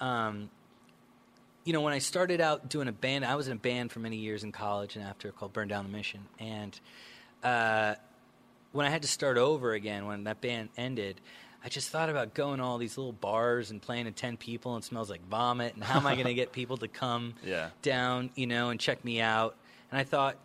Um, 0.01 0.51
you 1.65 1.73
know, 1.73 1.81
when 1.81 1.93
I 1.93 1.99
started 1.99 2.41
out 2.41 2.69
doing 2.69 2.89
a 2.89 2.93
band, 2.93 3.25
I 3.25 3.37
was 3.37 3.49
in 3.49 3.55
a 3.55 3.61
band 3.61 3.93
for 3.93 4.01
many 4.01 4.17
years 4.17 4.45
in 4.45 4.53
college 4.53 4.97
and 4.97 5.05
after 5.05 5.31
called 5.33 5.53
Burn 5.53 5.69
Down 5.69 5.85
the 5.85 5.93
Mission. 5.93 6.21
And 6.39 6.79
uh, 7.43 7.95
when 8.73 8.87
I 8.87 8.91
had 8.91 9.03
to 9.03 9.09
start 9.09 9.39
over 9.39 9.73
again, 9.73 10.07
when 10.07 10.25
that 10.25 10.41
band 10.41 10.71
ended, 10.77 11.21
I 11.65 11.69
just 11.69 11.91
thought 11.91 12.09
about 12.09 12.33
going 12.35 12.59
to 12.59 12.65
all 12.65 12.79
these 12.79 12.97
little 12.97 13.13
bars 13.13 13.71
and 13.71 13.83
playing 13.83 14.07
to 14.07 14.11
10 14.13 14.37
people 14.39 14.75
and 14.75 14.83
it 14.83 14.87
smells 14.87 15.11
like 15.11 15.21
vomit. 15.29 15.75
And 15.75 15.85
how 15.85 15.99
am 15.99 16.07
I 16.07 16.15
going 16.15 16.27
to 16.27 16.35
get 16.35 16.53
people 16.53 16.79
to 16.79 16.89
come 16.89 17.35
Yeah. 17.45 17.69
down, 17.83 18.31
you 18.35 18.47
know, 18.47 18.71
and 18.71 18.81
check 18.81 19.05
me 19.05 19.21
out? 19.21 19.57
And 19.91 20.01
I 20.01 20.05
thought, 20.05 20.37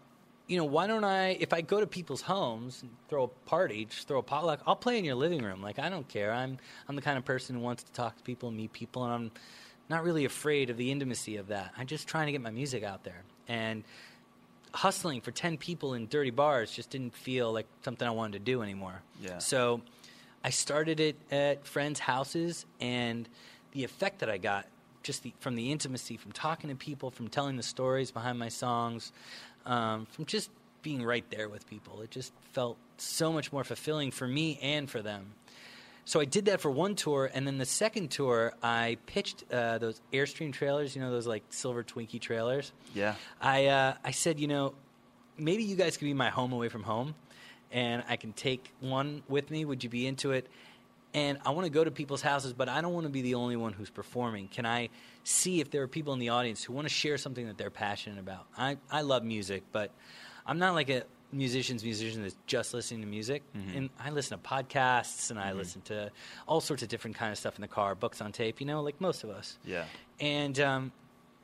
you 0.47 0.57
know, 0.57 0.65
why 0.65 0.87
don't 0.87 1.03
I, 1.05 1.29
if 1.39 1.53
I 1.53 1.61
go 1.61 1.79
to 1.79 1.87
people's 1.87 2.21
homes 2.21 2.81
and 2.81 2.91
throw 3.09 3.23
a 3.23 3.27
party, 3.49 3.85
just 3.85 4.07
throw 4.07 4.19
a 4.19 4.23
potluck, 4.23 4.59
I'll 4.67 4.75
play 4.75 4.97
in 4.99 5.05
your 5.05 5.15
living 5.15 5.41
room. 5.41 5.61
Like, 5.61 5.79
I 5.79 5.89
don't 5.89 6.07
care. 6.07 6.31
I'm, 6.33 6.57
I'm 6.87 6.95
the 6.95 7.01
kind 7.01 7.17
of 7.17 7.23
person 7.25 7.55
who 7.55 7.61
wants 7.61 7.83
to 7.83 7.91
talk 7.93 8.17
to 8.17 8.23
people 8.23 8.49
and 8.49 8.57
meet 8.57 8.71
people, 8.73 9.03
and 9.05 9.13
I'm 9.13 9.31
not 9.89 10.03
really 10.03 10.25
afraid 10.25 10.69
of 10.69 10.77
the 10.77 10.91
intimacy 10.91 11.37
of 11.37 11.47
that. 11.47 11.71
I'm 11.77 11.87
just 11.87 12.07
trying 12.07 12.25
to 12.27 12.31
get 12.31 12.41
my 12.41 12.51
music 12.51 12.83
out 12.83 13.03
there. 13.03 13.23
And 13.47 13.83
hustling 14.73 15.21
for 15.21 15.31
10 15.31 15.57
people 15.57 15.93
in 15.93 16.07
dirty 16.07 16.31
bars 16.31 16.71
just 16.71 16.89
didn't 16.89 17.15
feel 17.15 17.51
like 17.53 17.65
something 17.83 18.07
I 18.07 18.11
wanted 18.11 18.33
to 18.33 18.39
do 18.39 18.61
anymore. 18.61 19.01
Yeah. 19.21 19.37
So 19.39 19.81
I 20.45 20.51
started 20.51 20.99
it 20.99 21.15
at 21.31 21.65
friends' 21.65 21.99
houses, 21.99 22.67
and 22.79 23.27
the 23.71 23.83
effect 23.83 24.19
that 24.19 24.29
I 24.29 24.37
got 24.37 24.67
just 25.01 25.23
the, 25.23 25.33
from 25.39 25.55
the 25.55 25.71
intimacy, 25.71 26.17
from 26.17 26.33
talking 26.33 26.69
to 26.69 26.75
people, 26.75 27.09
from 27.09 27.29
telling 27.29 27.57
the 27.57 27.63
stories 27.63 28.11
behind 28.11 28.37
my 28.37 28.49
songs, 28.49 29.11
um, 29.65 30.05
from 30.05 30.25
just 30.25 30.51
being 30.83 31.03
right 31.03 31.25
there 31.31 31.49
with 31.49 31.67
people, 31.67 32.01
it 32.01 32.11
just 32.11 32.31
felt 32.53 32.77
so 32.97 33.33
much 33.33 33.51
more 33.51 33.63
fulfilling 33.63 34.11
for 34.11 34.27
me 34.27 34.59
and 34.61 34.87
for 34.87 35.01
them. 35.01 35.33
So 36.05 36.19
I 36.19 36.25
did 36.25 36.45
that 36.45 36.61
for 36.61 36.69
one 36.69 36.93
tour, 36.93 37.27
and 37.33 37.47
then 37.47 37.57
the 37.57 37.65
second 37.65 38.11
tour, 38.11 38.53
I 38.61 38.97
pitched 39.07 39.45
uh, 39.51 39.79
those 39.79 39.99
Airstream 40.13 40.53
trailers. 40.53 40.95
You 40.95 41.01
know 41.01 41.09
those 41.09 41.25
like 41.25 41.41
silver 41.49 41.83
Twinkie 41.83 42.21
trailers. 42.21 42.71
Yeah. 42.93 43.15
I 43.41 43.65
uh, 43.65 43.95
I 44.03 44.11
said, 44.11 44.39
you 44.39 44.47
know, 44.47 44.75
maybe 45.39 45.63
you 45.63 45.75
guys 45.75 45.97
could 45.97 46.05
be 46.05 46.13
my 46.13 46.29
home 46.29 46.53
away 46.53 46.69
from 46.69 46.83
home, 46.83 47.15
and 47.71 48.03
I 48.07 48.15
can 48.15 48.33
take 48.33 48.71
one 48.79 49.23
with 49.27 49.49
me. 49.49 49.65
Would 49.65 49.83
you 49.83 49.89
be 49.89 50.07
into 50.07 50.31
it? 50.31 50.47
And 51.13 51.37
I 51.45 51.51
want 51.51 51.65
to 51.65 51.69
go 51.69 51.83
to 51.83 51.91
people's 51.91 52.21
houses, 52.21 52.51
but 52.51 52.67
I 52.67 52.81
don't 52.81 52.93
want 52.93 53.05
to 53.05 53.11
be 53.11 53.21
the 53.21 53.35
only 53.35 53.55
one 53.55 53.71
who's 53.71 53.89
performing. 53.89 54.49
Can 54.49 54.65
I 54.65 54.89
see 55.23 55.61
if 55.61 55.71
there 55.71 55.81
are 55.81 55.87
people 55.87 56.11
in 56.11 56.19
the 56.19 56.29
audience 56.29 56.61
who 56.63 56.73
want 56.73 56.87
to 56.87 56.93
share 56.93 57.17
something 57.17 57.47
that 57.47 57.57
they're 57.57 57.69
passionate 57.69 58.19
about? 58.19 58.45
I, 58.57 58.77
I 58.91 59.01
love 59.01 59.23
music, 59.23 59.63
but 59.71 59.91
I'm 60.45 60.59
not 60.59 60.73
like 60.73 60.89
a 60.89 61.03
musician's 61.31 61.83
musician 61.83 62.21
that's 62.21 62.35
just 62.47 62.73
listening 62.73 63.01
to 63.01 63.07
music. 63.07 63.43
Mm-hmm. 63.55 63.77
And 63.77 63.89
I 63.97 64.09
listen 64.09 64.37
to 64.37 64.43
podcasts 64.43 65.31
and 65.31 65.39
I 65.39 65.53
listen 65.53 65.81
to 65.83 66.11
all 66.47 66.59
sorts 66.61 66.83
of 66.83 66.89
different 66.89 67.15
kind 67.15 67.31
of 67.31 67.37
stuff 67.37 67.55
in 67.55 67.61
the 67.61 67.67
car, 67.67 67.95
books 67.95 68.19
on 68.19 68.31
tape, 68.31 68.59
you 68.59 68.65
know, 68.65 68.81
like 68.81 68.99
most 68.99 69.23
of 69.23 69.29
us. 69.29 69.57
Yeah. 69.63 69.85
And 70.19 70.59
um, 70.59 70.91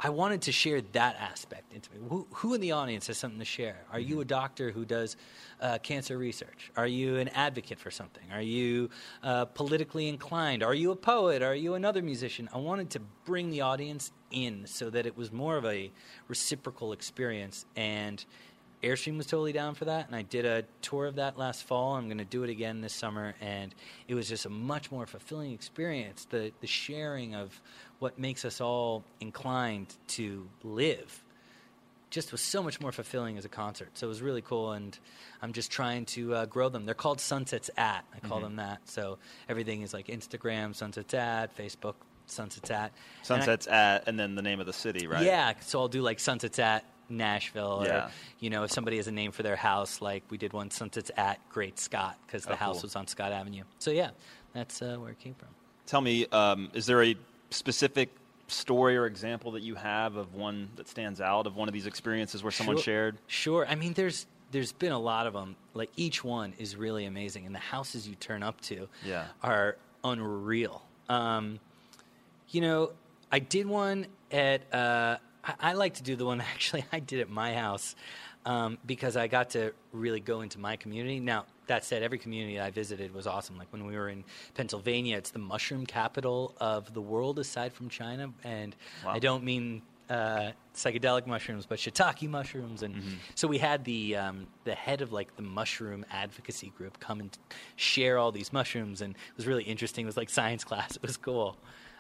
I 0.04 0.10
wanted 0.10 0.42
to 0.44 0.52
share 0.52 0.82
that 0.94 1.16
aspect 1.20 1.72
into 1.74 1.92
me. 1.92 1.98
Who, 2.10 2.26
who 2.32 2.56
in 2.56 2.62
the 2.62 2.72
audience 2.72 3.06
has 3.06 3.20
something 3.20 3.38
to 3.38 3.46
share? 3.46 3.86
Are 3.92 4.00
you 4.00 4.16
Mm-hmm. 4.16 4.22
a 4.22 4.26
doctor 4.26 4.72
who 4.72 4.84
does 4.84 5.16
uh, 5.62 5.78
cancer 5.78 6.18
research? 6.18 6.72
Are 6.76 6.88
you 6.88 7.18
an 7.18 7.28
advocate 7.30 7.80
for 7.80 7.92
something? 7.92 8.24
Are 8.32 8.42
you 8.42 8.90
uh, 9.22 9.46
politically 9.46 10.10
inclined? 10.10 10.64
Are 10.64 10.74
you 10.74 10.90
a 10.92 10.96
poet? 10.96 11.44
Are 11.44 11.54
you 11.54 11.76
another 11.76 12.02
musician? 12.02 12.50
I 12.52 12.58
wanted 12.58 12.90
to 12.92 13.02
bring 13.26 13.52
the 13.52 13.62
audience 13.62 14.12
in 14.32 14.66
so 14.66 14.90
that 14.90 15.06
it 15.06 15.16
was 15.16 15.32
more 15.32 15.56
of 15.56 15.66
a 15.66 15.92
reciprocal 16.28 16.94
experience. 16.94 17.68
And 17.76 18.26
Airstream 18.82 19.18
was 19.18 19.28
totally 19.28 19.54
down 19.54 19.76
for 19.76 19.86
that, 19.86 20.08
and 20.08 20.16
I 20.16 20.24
did 20.24 20.44
a 20.44 20.64
tour 20.82 21.06
of 21.06 21.16
that 21.16 21.38
last 21.38 21.66
fall. 21.66 21.96
I'm 21.96 22.08
going 22.08 22.18
to 22.18 22.26
do 22.26 22.42
it 22.42 22.50
again 22.50 22.82
this 22.82 22.94
summer, 22.94 23.36
and 23.40 23.76
it 24.08 24.16
was 24.16 24.28
just 24.28 24.48
a 24.48 24.50
much 24.50 24.92
more 24.92 25.06
fulfilling 25.06 25.52
experience. 25.52 26.26
The 26.28 26.52
the 26.62 26.68
sharing 26.68 27.36
of 27.36 27.62
what 28.02 28.18
makes 28.18 28.44
us 28.46 28.60
all 28.60 29.04
inclined 29.20 29.88
to 30.08 30.48
live 30.64 31.24
just 32.10 32.32
was 32.34 32.42
so 32.42 32.62
much 32.62 32.82
more 32.82 32.92
fulfilling 32.92 33.38
as 33.38 33.46
a 33.46 33.50
concert. 33.50 33.88
So 33.94 34.08
it 34.08 34.10
was 34.10 34.22
really 34.22 34.42
cool, 34.42 34.74
and 34.74 34.98
I'm 35.42 35.54
just 35.54 35.72
trying 35.72 36.06
to 36.08 36.34
uh, 36.36 36.46
grow 36.46 36.68
them. 36.68 36.86
They're 36.86 36.94
called 36.94 37.22
Sunsets 37.22 37.70
at. 37.78 38.04
I 38.14 38.28
call 38.28 38.42
them 38.42 38.58
that. 38.58 38.80
So 38.90 39.18
everything 39.48 39.82
is 39.82 39.94
like 39.94 40.08
Instagram 40.08 40.76
Sunsets 40.76 41.14
at, 41.14 41.56
Facebook 41.56 41.94
Sunsets 42.26 42.70
at. 42.70 42.78
And 42.78 42.92
I- 42.92 43.24
Sunsets 43.24 43.68
at, 43.68 44.08
and 44.10 44.20
then 44.20 44.36
the 44.36 44.42
name 44.42 44.60
of 44.60 44.66
the 44.66 44.74
city, 44.74 45.08
right? 45.08 45.24
yeah, 45.24 45.54
so 45.62 45.80
I'll 45.80 45.88
do 45.88 46.02
like 46.02 46.20
sunsets 46.20 46.60
at 46.60 46.84
Nashville, 47.08 47.84
Yeah. 47.86 48.08
or 48.08 48.12
you 48.42 48.50
know, 48.50 48.64
if 48.64 48.72
somebody 48.72 48.98
has 48.98 49.08
a 49.08 49.12
name 49.12 49.32
for 49.32 49.44
their 49.44 49.56
house, 49.56 50.02
like 50.02 50.24
we 50.30 50.38
did 50.38 50.52
one 50.54 50.70
sunsets 50.72 51.12
at 51.16 51.40
Great 51.50 51.78
Scott 51.80 52.18
because 52.26 52.44
the 52.44 52.54
Oh, 52.54 52.56
house 52.58 52.78
cool. 52.78 52.84
was 52.84 52.96
on 52.98 53.08
Scott 53.08 53.32
Avenue. 53.32 53.64
So 53.80 53.92
yeah, 53.92 54.10
that's 54.54 54.82
uh, 54.82 54.98
where 55.00 55.12
it 55.12 55.20
came 55.20 55.36
from. 55.36 55.48
Tell 55.86 56.02
me, 56.02 56.26
um, 56.28 56.70
is 56.74 56.86
there 56.88 57.04
a 57.04 57.16
specific 57.52 58.10
story 58.48 58.98
or 58.98 59.06
example 59.06 59.52
that 59.52 59.62
you 59.62 59.76
have 59.76 60.16
of 60.18 60.34
one 60.36 60.70
that 60.76 60.88
stands 60.88 61.22
out 61.22 61.48
of 61.48 61.56
one 61.56 61.70
of 61.70 61.74
these 61.74 61.86
experiences 61.86 62.44
where 62.44 62.52
someone 62.52 62.76
Sure. 62.78 62.84
shared? 62.84 63.18
Sure. 63.28 63.66
I 63.68 63.76
mean, 63.76 63.94
there's 63.94 64.26
there's 64.52 64.74
been 64.74 64.92
a 64.92 65.00
lot 65.00 65.28
of 65.28 65.34
them. 65.34 65.56
Like 65.74 65.90
each 65.96 66.24
one 66.26 66.54
is 66.60 66.76
really 66.76 67.06
amazing, 67.06 67.46
and 67.46 67.56
the 67.56 67.60
houses 67.60 68.06
you 68.08 68.16
turn 68.16 68.44
up 68.44 68.60
to 68.62 68.90
Yeah. 69.06 69.28
are 69.42 69.78
unreal. 70.04 70.82
Um, 71.08 71.60
you 72.50 72.60
know, 72.62 72.92
I 73.32 73.40
did 73.40 73.66
one 73.68 74.08
at. 74.32 74.62
Uh, 74.74 75.18
I, 75.44 75.54
I 75.70 75.74
like 75.74 75.94
to 75.96 76.04
do 76.04 76.16
the 76.18 76.26
one 76.26 76.42
actually 76.54 76.84
I 76.92 77.00
did 77.00 77.22
at 77.22 77.30
my 77.30 77.54
house 77.54 77.96
um, 78.46 78.78
because 78.86 79.16
I 79.16 79.28
got 79.28 79.52
to 79.52 79.72
really 79.94 80.20
go 80.20 80.42
into 80.42 80.60
my 80.60 80.76
community. 80.76 81.20
Now 81.22 81.46
that 81.68 81.84
said, 81.86 82.04
every 82.04 82.18
community 82.18 82.60
I 82.60 82.72
visited 82.72 83.14
was 83.14 83.28
awesome. 83.28 83.58
Like 83.58 83.72
when 83.72 83.86
we 83.86 83.96
were 83.96 84.10
in 84.10 84.24
Pennsylvania, 84.56 85.18
it's 85.18 85.32
the 85.32 85.40
mushroom 85.40 85.86
capital 85.86 86.54
of 86.60 86.94
the 86.94 87.02
world 87.02 87.40
aside 87.40 87.74
from 87.74 87.90
China, 87.90 88.32
and 88.44 88.76
Wow. 89.06 89.12
I 89.12 89.20
don't 89.20 89.44
mean 89.44 89.82
uh, 90.10 90.52
psychedelic 90.76 91.26
mushrooms, 91.26 91.66
but 91.66 91.80
shiitake 91.80 92.28
mushrooms, 92.30 92.84
and 92.84 93.02
so 93.36 93.48
we 93.48 93.58
had 93.60 93.86
the 93.86 94.18
um, 94.18 94.48
the 94.66 94.76
head 94.76 95.02
of 95.02 95.14
like 95.14 95.36
the 95.38 95.42
mushroom 95.42 96.06
advocacy 96.12 96.74
group 96.78 97.00
come 97.00 97.22
and 97.22 97.38
share 97.78 98.18
all 98.18 98.32
these 98.34 98.52
mushrooms, 98.52 99.02
and 99.02 99.14
it 99.14 99.38
was 99.38 99.48
really 99.48 99.64
interesting. 99.64 100.04
It 100.06 100.08
was 100.08 100.18
like 100.18 100.30
science 100.30 100.64
class. 100.70 100.98
It 100.98 101.02
was 101.02 101.16
cool. 101.16 101.56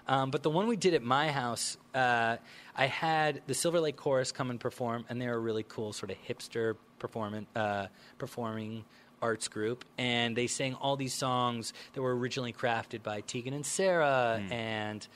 Um, 0.08 0.32
but 0.32 0.44
the 0.44 0.50
one 0.50 0.68
we 0.68 0.75
did 0.75 0.94
at 0.96 1.03
my 1.03 1.32
house, 1.32 1.77
uh, 1.94 2.36
I 2.75 2.88
had 2.88 3.44
the 3.48 3.53
Silver 3.53 3.80
Lake 3.80 3.96
Chorus 3.96 4.32
come 4.34 4.50
and 4.50 4.60
perform, 4.60 5.06
and 5.08 5.22
they're 5.22 5.36
a 5.36 5.39
really 5.39 5.63
cool 5.70 5.94
sort 5.94 6.12
of 6.12 6.18
hipster 6.27 6.75
performing 7.00 7.48
uh, 7.56 7.88
performing 8.18 8.84
arts 9.22 9.48
group, 9.48 9.86
and 9.98 10.36
they 10.36 10.48
sang 10.48 10.74
all 10.75 10.96
these 10.96 11.13
songs 11.13 11.74
that 11.94 12.01
were 12.01 12.16
originally 12.16 12.54
crafted 12.54 13.04
by 13.04 13.22
Tegan 13.22 13.54
and 13.54 13.66
Sara, 13.66 14.42
and 14.51 15.08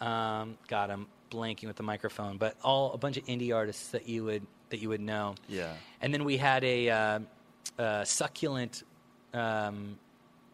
um, 0.00 0.58
God, 0.68 0.90
I'm 0.90 1.06
blanking 1.30 1.66
with 1.66 1.76
the 1.76 1.82
microphone, 1.82 2.36
but 2.36 2.56
all 2.62 2.92
a 2.92 2.98
bunch 2.98 3.16
of 3.16 3.24
indie 3.26 3.54
artists 3.54 3.88
that 3.90 4.08
you 4.08 4.24
would 4.24 4.46
that 4.70 4.80
you 4.80 4.88
would 4.88 5.00
know. 5.00 5.34
Yeah. 5.48 5.74
And 6.00 6.12
then 6.12 6.24
we 6.24 6.38
had 6.38 6.64
a, 6.64 6.88
uh, 6.88 7.20
a 7.78 8.06
succulent, 8.06 8.82
um, 9.34 9.98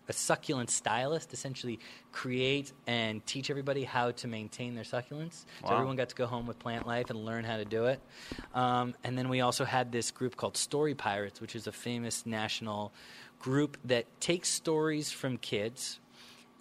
a 0.08 0.12
succulent 0.12 0.70
stylist 0.70 1.32
essentially 1.32 1.78
create 2.12 2.72
and 2.86 3.24
teach 3.26 3.50
everybody 3.50 3.84
how 3.84 4.10
to 4.12 4.26
maintain 4.26 4.74
their 4.74 4.84
succulents. 4.84 5.44
So 5.66 5.74
everyone 5.74 5.96
got 5.96 6.08
to 6.08 6.14
go 6.14 6.26
home 6.26 6.46
with 6.46 6.58
Plant 6.58 6.86
Life 6.86 7.10
and 7.10 7.24
learn 7.24 7.44
how 7.44 7.58
to 7.58 7.64
do 7.64 7.86
it. 7.86 8.00
Um, 8.54 8.94
and 9.04 9.18
then 9.18 9.28
we 9.28 9.40
also 9.40 9.64
had 9.64 9.92
this 9.92 10.10
group 10.10 10.36
called 10.36 10.56
Story 10.56 10.94
Pirates, 10.94 11.40
which 11.40 11.54
is 11.54 11.66
a 11.66 11.72
famous 11.72 12.24
national 12.24 12.92
group 13.38 13.76
that 13.84 14.06
takes 14.20 14.48
stories 14.48 15.12
from 15.12 15.36
kids 15.36 16.00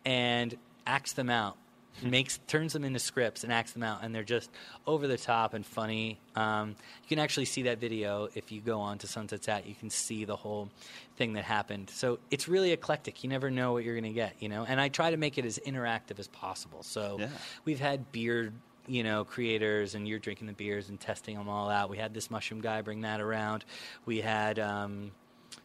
and 0.06 0.56
acts 0.86 1.14
them 1.14 1.30
out 1.30 1.58
makes 2.02 2.40
turns 2.48 2.74
them 2.74 2.84
into 2.84 3.00
scripts 3.00 3.44
and 3.44 3.52
acts 3.52 3.72
them 3.74 3.84
out 3.84 4.00
and 4.04 4.14
they're 4.14 4.24
just 4.24 4.50
over 4.86 5.08
the 5.08 5.18
top 5.18 5.54
and 5.54 5.66
funny. 5.66 6.20
Um, 6.36 6.70
you 7.04 7.10
can 7.10 7.20
actually 7.20 7.46
see 7.46 7.64
that 7.64 7.80
video 7.80 8.30
if 8.36 8.52
you 8.52 8.62
go 8.62 8.80
on 8.80 8.98
to 9.00 9.08
sunsets 9.08 9.48
at 9.48 9.66
you 9.66 9.76
can 9.76 9.90
see 9.90 10.26
the 10.26 10.36
whole 10.36 10.70
thing 11.16 11.34
that 11.34 11.44
happened. 11.44 11.90
So 11.90 12.20
it's 12.30 12.48
really 12.48 12.72
eclectic. 12.72 13.24
You 13.24 13.30
never 13.30 13.50
know 13.50 13.74
what 13.74 13.84
you're 13.84 13.96
going 13.96 14.04
to 14.04 14.10
get 14.12 14.36
you 14.40 14.50
know? 14.50 14.66
And 14.68 14.80
i 14.80 14.90
try 14.90 15.12
to 15.12 15.18
make 15.18 15.38
it 15.38 15.46
as 15.46 15.60
interactive 15.66 16.20
as 16.20 16.28
possible. 16.28 16.84
So 16.84 17.18
Yeah. 17.20 17.30
we've 17.66 17.80
had 17.80 18.12
beer 18.12 18.54
you 18.90 19.04
know 19.04 19.26
creators 19.26 19.96
and 19.96 20.08
you're 20.08 20.20
drinking 20.20 20.48
the 20.48 20.54
beers 20.54 20.88
and 20.90 21.00
testing 21.00 21.36
them 21.38 21.50
all 21.50 21.70
out. 21.70 21.90
We 21.90 21.98
had 21.98 22.14
this 22.14 22.32
mushroom 22.32 22.62
guy 22.62 22.82
bring 22.82 23.02
that 23.02 23.20
around. 23.20 23.66
We 24.06 24.22
had 24.22 24.60
um, 24.60 25.12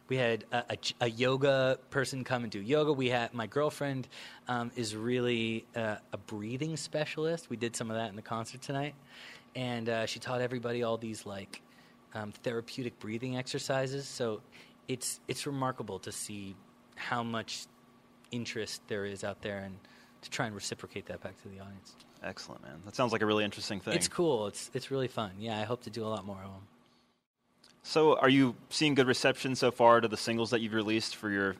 we 0.09 0.17
had 0.17 0.45
a, 0.51 0.63
a, 0.69 0.77
a 1.01 1.09
yoga 1.09 1.79
person 1.89 2.23
come 2.23 2.43
and 2.43 2.51
do 2.51 2.61
yoga. 2.61 2.93
We 2.93 3.09
had 3.09 3.33
my 3.33 3.47
girlfriend 3.47 4.07
um, 4.47 4.71
is 4.75 4.95
really 4.95 5.65
uh, 5.75 5.95
a 6.11 6.17
breathing 6.17 6.77
specialist. 6.77 7.49
We 7.49 7.57
did 7.57 7.75
some 7.75 7.89
of 7.89 7.97
that 7.97 8.09
in 8.09 8.15
the 8.15 8.21
concert 8.21 8.61
tonight, 8.61 8.95
and 9.55 9.89
uh, 9.89 10.05
she 10.05 10.19
taught 10.19 10.41
everybody 10.41 10.83
all 10.83 10.97
these 10.97 11.25
like 11.25 11.61
um, 12.13 12.31
therapeutic 12.43 12.99
breathing 12.99 13.37
exercises. 13.37 14.07
So 14.07 14.41
it's 14.87 15.19
it's 15.27 15.47
remarkable 15.47 15.99
to 15.99 16.11
see 16.11 16.55
how 16.95 17.23
much 17.23 17.65
interest 18.31 18.81
there 18.87 19.05
is 19.05 19.23
out 19.23 19.41
there, 19.41 19.59
and 19.59 19.77
to 20.21 20.29
try 20.29 20.45
and 20.45 20.55
reciprocate 20.55 21.05
that 21.07 21.21
back 21.21 21.41
to 21.43 21.49
the 21.49 21.59
audience. 21.59 21.95
Excellent, 22.23 22.61
man. 22.63 22.81
That 22.85 22.95
sounds 22.95 23.11
like 23.11 23.21
a 23.21 23.25
really 23.25 23.43
interesting 23.43 23.79
thing. 23.79 23.95
It's 23.95 24.07
cool. 24.07 24.47
It's 24.47 24.69
it's 24.73 24.91
really 24.91 25.07
fun. 25.07 25.31
Yeah, 25.39 25.59
I 25.59 25.63
hope 25.63 25.83
to 25.83 25.89
do 25.89 26.05
a 26.05 26.07
lot 26.07 26.25
more 26.25 26.37
of 26.37 26.51
them. 26.51 26.67
So, 27.83 28.17
are 28.17 28.29
you 28.29 28.55
seeing 28.69 28.95
good 28.95 29.07
reception 29.07 29.55
so 29.55 29.69
far 29.69 30.01
to 30.01 30.07
the 30.07 30.17
singles 30.17 30.49
that 30.51 30.61
you've 30.61 30.73
released 30.73 31.17
for 31.17 31.29
your? 31.29 31.55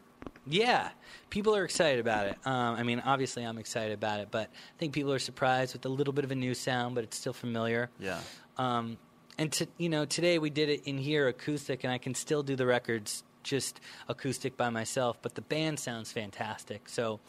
Yeah, 0.48 0.89
people 1.30 1.56
are 1.56 1.63
excited 1.63 2.00
about 2.00 2.27
it. 2.27 2.38
Um, 2.46 2.75
I 2.75 2.84
mean, 2.84 3.01
obviously, 3.06 3.44
I'm 3.44 3.58
excited 3.58 3.94
about 3.94 4.22
it, 4.22 4.30
but 4.32 4.48
I 4.48 4.77
think 4.80 4.94
people 4.94 5.12
are 5.13 5.20
surprised 5.20 5.74
with 5.74 5.86
a 5.86 5.89
little 5.89 6.13
bit 6.13 6.24
of 6.24 6.32
a 6.32 6.36
new 6.36 6.53
sound, 6.53 6.96
but 6.96 7.03
it's 7.03 7.18
still 7.18 7.34
familiar. 7.34 7.89
Yeah. 8.00 8.20
Um, 8.58 8.98
and 9.38 9.51
to, 9.53 9.68
you 9.77 9.89
know, 9.89 10.06
today 10.06 10.39
we 10.39 10.50
did 10.50 10.70
it 10.70 10.84
in 10.86 10.98
here 10.98 11.27
acoustic, 11.27 11.84
and 11.84 11.92
I 11.92 11.98
can 11.98 12.15
still 12.15 12.42
do 12.42 12.56
the 12.56 12.65
records 12.65 13.24
just 13.44 13.82
acoustic 14.08 14.56
by 14.56 14.70
myself, 14.70 15.18
but 15.22 15.36
the 15.36 15.42
band 15.42 15.80
sounds 15.80 16.12
fantastic. 16.12 16.88
So 16.88 17.20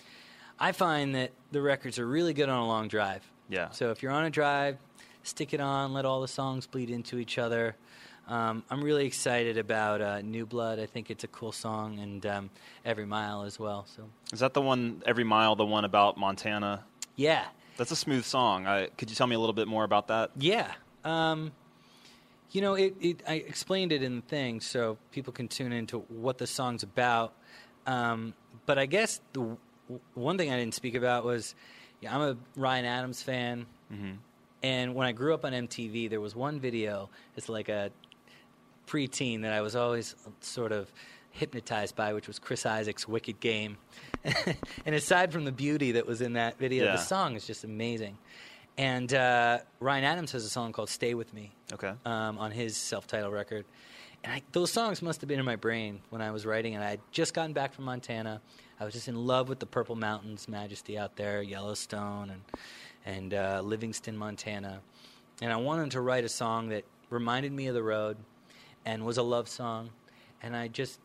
I 0.58 0.72
find 0.72 1.14
that 1.14 1.32
the 1.50 1.60
records 1.60 1.98
are 1.98 2.06
really 2.06 2.32
good 2.32 2.48
on 2.48 2.58
a 2.58 2.66
long 2.66 2.88
drive. 2.88 3.28
Yeah. 3.48 3.70
So 3.70 3.90
if 3.90 4.02
you're 4.02 4.12
on 4.12 4.24
a 4.24 4.30
drive, 4.30 4.78
stick 5.24 5.52
it 5.52 5.60
on, 5.60 5.92
let 5.92 6.04
all 6.04 6.20
the 6.20 6.28
songs 6.28 6.66
bleed 6.66 6.90
into 6.90 7.18
each 7.18 7.38
other. 7.38 7.76
Um, 8.26 8.62
I'm 8.70 8.82
really 8.82 9.06
excited 9.06 9.58
about 9.58 10.00
uh, 10.00 10.20
New 10.22 10.46
Blood. 10.46 10.78
I 10.78 10.86
think 10.86 11.10
it's 11.10 11.24
a 11.24 11.28
cool 11.28 11.52
song, 11.52 11.98
and 11.98 12.24
um, 12.24 12.50
Every 12.84 13.04
Mile 13.06 13.42
as 13.42 13.58
well. 13.58 13.84
So 13.94 14.04
Is 14.32 14.40
that 14.40 14.54
the 14.54 14.62
one 14.62 15.02
every 15.04 15.24
mile? 15.24 15.56
The 15.56 15.66
one 15.66 15.84
about 15.84 16.16
Montana? 16.16 16.84
yeah, 17.16 17.44
That's 17.76 17.90
a 17.90 17.96
smooth 17.96 18.24
song. 18.24 18.66
I, 18.66 18.86
could 18.96 19.10
you 19.10 19.16
tell 19.16 19.26
me 19.26 19.36
a 19.36 19.38
little 19.38 19.52
bit 19.52 19.68
more 19.68 19.84
about 19.84 20.08
that? 20.08 20.30
Yeah. 20.38 20.70
Um, 21.04 21.52
you 22.50 22.60
know, 22.62 22.74
it, 22.74 22.94
it, 23.00 23.22
I 23.28 23.34
explained 23.34 23.92
it 23.92 24.02
in 24.02 24.16
the 24.16 24.22
thing 24.22 24.60
so 24.60 24.96
people 25.10 25.32
can 25.32 25.48
tune 25.48 25.72
into 25.72 25.98
what 26.08 26.38
the 26.38 26.46
song's 26.46 26.82
about. 26.82 27.34
Um, 27.86 28.32
but 28.64 28.78
I 28.78 28.86
guess 28.86 29.20
the 29.32 29.40
w- 29.40 29.58
one 30.14 30.38
thing 30.38 30.50
I 30.50 30.56
didn't 30.56 30.74
speak 30.74 30.94
about 30.94 31.24
was 31.24 31.54
yeah, 32.00 32.14
I'm 32.14 32.22
a 32.22 32.36
Ryan 32.56 32.84
Adams 32.86 33.22
fan. 33.22 33.66
And 34.62 34.94
when 34.94 35.06
I 35.06 35.12
grew 35.12 35.34
up 35.34 35.44
on 35.44 35.52
MTV, 35.52 36.08
there 36.08 36.20
was 36.22 36.34
one 36.34 36.58
video. 36.58 37.10
It's 37.36 37.48
like 37.50 37.68
a 37.68 37.90
preteen 38.86 39.42
that 39.42 39.52
I 39.52 39.60
was 39.60 39.74
always 39.76 40.14
sort 40.40 40.72
of 40.72 40.92
hypnotized 41.30 41.96
by, 41.96 42.12
which 42.12 42.26
was 42.28 42.38
Chris 42.38 42.64
Isaak's 42.66 43.06
"Wicked 43.08 43.40
Game." 43.40 43.76
and 44.86 44.94
aside 44.94 45.32
from 45.32 45.44
the 45.44 45.52
beauty 45.52 45.92
that 45.92 46.06
was 46.06 46.20
in 46.20 46.34
that 46.34 46.58
video, 46.58 46.84
Yeah. 46.84 46.92
the 46.92 46.98
song 47.02 47.34
is 47.36 47.46
just 47.46 47.64
amazing. 47.64 48.18
And 48.76 49.12
uh, 49.14 49.58
Ryan 49.80 50.04
Adams 50.04 50.32
has 50.32 50.44
a 50.44 50.48
song 50.50 50.72
called 50.72 50.88
"Stay 50.90 51.14
with 51.14 51.32
Me." 51.34 51.52
Okay. 51.72 51.92
um, 52.04 52.38
on 52.38 52.50
his 52.50 52.76
self-titled 52.76 53.32
record. 53.32 53.64
And 54.22 54.32
I, 54.32 54.42
those 54.52 54.70
songs 54.72 55.02
must 55.02 55.20
have 55.20 55.28
been 55.28 55.38
in 55.38 55.44
my 55.44 55.56
brain 55.56 56.00
when 56.10 56.22
I 56.22 56.30
was 56.30 56.46
writing, 56.46 56.74
and 56.74 56.82
I 56.82 56.90
had 56.90 57.00
just 57.12 57.34
gotten 57.34 57.52
back 57.52 57.74
from 57.74 57.84
Montana. 57.84 58.40
I 58.80 58.84
was 58.84 58.94
just 58.94 59.06
in 59.06 59.16
love 59.16 59.48
with 59.50 59.58
the 59.60 59.66
Purple 59.66 59.96
Mountains 59.96 60.48
majesty 60.48 60.96
out 60.98 61.16
there, 61.16 61.42
Yellowstone, 61.42 62.30
and 62.30 62.42
and 63.06 63.34
uh, 63.34 63.60
Livingston, 63.62 64.16
Montana. 64.16 64.80
And 65.42 65.52
I 65.52 65.56
wanted 65.56 65.90
to 65.92 66.00
write 66.00 66.24
a 66.24 66.28
song 66.28 66.70
that 66.70 66.84
reminded 67.10 67.52
me 67.52 67.66
of 67.66 67.74
the 67.74 67.82
road, 67.82 68.16
and 68.84 69.04
was 69.04 69.18
a 69.18 69.22
love 69.22 69.48
song. 69.48 69.90
And 70.42 70.56
I 70.56 70.68
just 70.68 71.00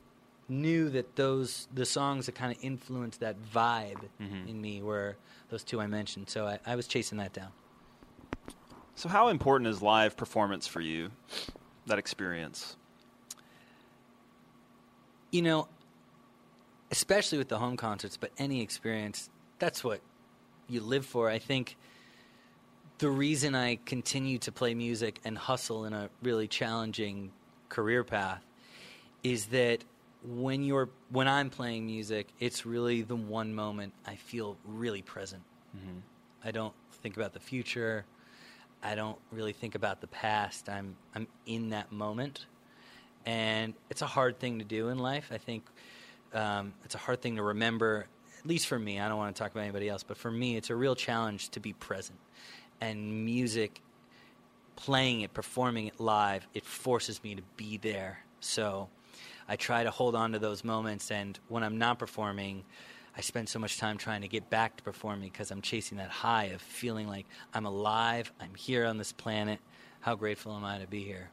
knew 0.48 0.90
that 0.90 1.16
those 1.16 1.68
the 1.74 1.86
songs 1.86 2.26
that 2.26 2.36
kind 2.36 2.52
of 2.52 2.58
influenced 2.64 3.20
that 3.20 3.36
vibe 3.54 4.02
mm-hmm. 4.22 4.48
in 4.48 4.60
me 4.62 4.82
were 4.82 5.16
those 5.50 5.64
two 5.64 5.80
I 5.80 5.88
mentioned. 5.88 6.30
So 6.30 6.48
I, 6.48 6.60
I 6.66 6.76
was 6.76 6.88
chasing 6.88 7.18
that 7.20 7.34
down. 7.34 7.50
So, 8.96 9.08
how 9.08 9.30
important 9.30 9.70
is 9.70 9.82
live 9.82 10.18
performance 10.18 10.68
for 10.68 10.82
you? 10.82 11.12
That 11.88 12.00
experience. 12.00 12.76
you 15.32 15.42
know, 15.42 15.68
especially 16.92 17.38
with 17.38 17.50
the 17.50 17.58
home 17.60 17.78
concerts, 17.78 18.18
but 18.18 18.32
any 18.38 18.62
experience, 18.62 19.30
that's 19.60 19.84
what 19.84 20.02
you 20.68 20.82
live 20.82 21.06
for. 21.06 21.30
I 21.30 21.40
think 21.40 21.78
the 22.98 23.10
reason 23.10 23.56
I 23.56 23.78
continue 23.86 24.38
to 24.40 24.52
play 24.52 24.74
music 24.74 25.20
and 25.24 25.38
hustle 25.38 25.86
in 25.86 25.94
a 25.94 26.10
really 26.22 26.48
challenging 26.48 27.32
career 27.70 28.04
path 28.04 28.44
is 29.24 29.48
that 29.48 29.84
when 30.24 30.64
you're 30.64 30.90
when 31.10 31.28
I'm 31.28 31.50
playing 31.50 31.86
music, 31.86 32.28
it's 32.40 32.66
really 32.66 33.02
the 33.04 33.16
one 33.16 33.54
moment 33.54 33.94
I 34.06 34.16
feel 34.16 34.58
really 34.66 35.02
present. 35.02 35.44
I 36.44 36.52
don't 36.52 36.74
think 37.02 37.16
about 37.16 37.34
the 37.34 37.40
future. 37.40 38.06
I 38.84 38.96
don't 38.96 39.18
really 39.32 39.54
think 39.54 39.76
about 39.76 40.02
the 40.02 40.08
past. 40.08 40.70
I'm 40.70 40.96
I'm 41.16 41.28
in 41.46 41.70
that 41.70 41.92
moment, 41.92 42.46
and 43.26 43.74
it's 43.90 44.02
a 44.02 44.08
hard 44.08 44.40
thing 44.40 44.60
to 44.60 44.66
do 44.66 44.90
in 44.90 44.98
life. 44.98 45.30
I 45.32 45.38
think 45.38 45.64
um, 46.34 46.74
it's 46.86 46.96
a 46.96 47.00
hard 47.00 47.22
thing 47.22 47.36
to 47.38 47.44
remember. 47.44 48.08
At 48.40 48.46
least 48.46 48.68
for 48.68 48.80
me, 48.80 49.00
I 49.00 49.10
don't 49.10 49.18
want 49.18 49.36
to 49.36 49.42
talk 49.42 49.52
about 49.52 49.64
anybody 49.64 49.90
else, 49.90 50.04
but 50.04 50.18
for 50.18 50.32
me, 50.32 50.56
it's 50.56 50.70
a 50.70 50.76
real 50.76 50.96
challenge 50.96 51.50
to 51.50 51.60
be 51.60 51.74
present. 51.74 52.20
And 52.80 53.26
music, 53.26 53.82
playing 54.84 55.22
it, 55.22 55.34
performing 55.34 55.88
it 55.88 56.00
live, 56.00 56.48
it 56.54 56.66
forces 56.66 57.24
me 57.24 57.36
to 57.36 57.42
be 57.58 57.78
there. 57.78 58.20
So 58.40 58.90
I 59.48 59.56
try 59.56 59.84
to 59.84 59.92
hold 59.92 60.16
on 60.16 60.32
to 60.32 60.40
those 60.40 60.64
moments, 60.64 61.12
and 61.12 61.38
when 61.48 61.64
I'm 61.64 61.78
not 61.78 62.00
performing, 62.00 62.64
I 63.18 63.22
spend 63.22 63.50
so 63.50 63.60
much 63.60 63.78
time 63.78 63.98
trying 63.98 64.22
to 64.22 64.28
get 64.28 64.50
back 64.50 64.78
to 64.78 64.84
performing 64.84 65.30
because 65.30 65.52
I'm 65.52 65.62
chasing 65.62 65.98
that 65.98 66.10
high 66.10 66.46
of 66.46 66.62
feeling 66.62 67.08
like 67.08 67.26
I'm 67.54 67.66
alive, 67.66 68.32
I'm 68.40 68.56
here 68.56 68.86
on 68.86 68.98
this 68.98 69.12
planet. 69.12 69.60
How 70.02 70.16
grateful 70.16 70.56
am 70.56 70.64
I 70.64 70.80
to 70.80 70.88
be 70.88 71.04
here? 71.04 71.30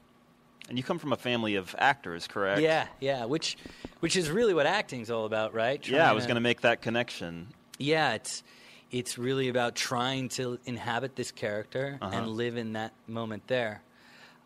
And 0.69 0.77
you 0.77 0.83
come 0.83 0.99
from 0.99 1.13
a 1.13 1.17
family 1.17 1.55
of 1.55 1.77
actors, 1.79 2.27
correct? 2.27 2.61
Yeah, 2.61 2.89
yeah, 2.99 3.27
which 3.27 3.57
which 4.01 4.17
is 4.17 4.29
really 4.29 4.53
what 4.53 4.67
acting's 4.67 5.11
all 5.13 5.25
about, 5.25 5.55
right? 5.55 5.87
Yeah, 5.87 5.99
I 5.99 6.01
Trying 6.01 6.15
was 6.17 6.27
going 6.27 6.35
to 6.35 6.41
make 6.41 6.63
that 6.63 6.83
connection. 6.83 7.47
Yeah, 7.79 8.15
it's 8.15 8.43
it's 8.91 9.19
really 9.19 9.49
about 9.49 9.75
trying 9.75 10.29
to 10.31 10.59
inhabit 10.65 11.17
this 11.17 11.31
character 11.33 11.99
Uh-huh. 12.01 12.17
and 12.17 12.29
live 12.29 12.57
in 12.57 12.73
that 12.75 12.93
moment 13.09 13.47
there. 13.49 13.83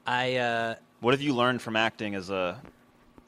I 0.06 0.36
uh, 0.36 0.74
What 1.00 1.14
have 1.14 1.20
you 1.22 1.34
learned 1.34 1.60
from 1.62 1.76
acting 1.76 2.14
as 2.14 2.30
a, 2.30 2.60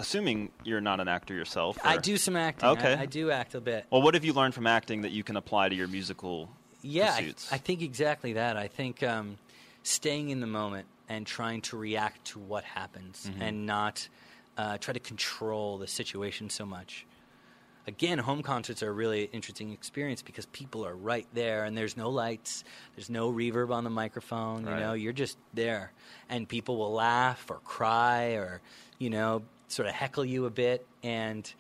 assuming 0.00 0.50
you're 0.64 0.80
not 0.80 1.00
an 1.00 1.08
actor 1.08 1.34
yourself? 1.34 1.78
I 1.84 1.96
do 1.98 2.16
some 2.16 2.36
acting. 2.36 2.68
Okay. 2.70 2.94
I, 2.94 3.02
I 3.02 3.06
do 3.06 3.30
act 3.30 3.54
a 3.54 3.60
bit. 3.60 3.86
Well, 3.90 4.02
what 4.02 4.14
have 4.14 4.24
you 4.24 4.32
learned 4.32 4.54
from 4.54 4.66
acting 4.66 5.02
that 5.02 5.12
you 5.12 5.22
can 5.22 5.36
apply 5.36 5.68
to 5.68 5.74
your 5.74 5.88
musical 5.88 6.48
yeah, 6.84 7.12
I. 7.12 7.32
I 7.52 7.58
think 7.58 7.80
exactly 7.80 8.32
that. 8.32 8.56
I 8.56 8.66
think 8.66 9.04
um, 9.04 9.38
staying 9.84 10.30
in 10.30 10.40
the 10.40 10.48
moment 10.48 10.86
and 11.08 11.24
trying 11.24 11.60
to 11.62 11.76
react 11.76 12.24
to 12.32 12.40
what 12.40 12.64
happens 12.64 13.28
Mm-hmm. 13.30 13.42
and 13.42 13.66
not 13.66 14.08
uh, 14.58 14.78
try 14.78 14.92
to 14.92 14.98
control 15.00 15.78
the 15.78 15.86
situation 15.86 16.50
so 16.50 16.66
much. 16.66 17.06
Again, 17.86 18.18
home 18.18 18.42
concerts 18.42 18.82
are 18.82 18.90
a 18.90 18.92
really 18.92 19.24
interesting 19.32 19.72
experience 19.72 20.22
because 20.22 20.46
people 20.46 20.86
are 20.86 20.94
right 20.94 21.26
there 21.34 21.64
and 21.64 21.76
there's 21.76 21.96
no 21.96 22.10
lights, 22.10 22.62
there's 22.94 23.10
no 23.10 23.32
reverb 23.32 23.70
on 23.72 23.82
the 23.82 23.90
microphone, 23.90 24.64
Right. 24.64 24.74
you 24.74 24.80
know, 24.80 24.92
you're 24.92 25.12
just 25.12 25.36
there. 25.52 25.90
And 26.28 26.48
people 26.48 26.76
will 26.76 26.92
laugh 26.92 27.44
or 27.50 27.56
cry 27.64 28.34
or, 28.34 28.60
you 28.98 29.10
know, 29.10 29.42
sort 29.66 29.88
of 29.88 29.94
heckle 29.94 30.24
you 30.24 30.46
a 30.46 30.50
bit. 30.50 30.86
And 31.02 31.52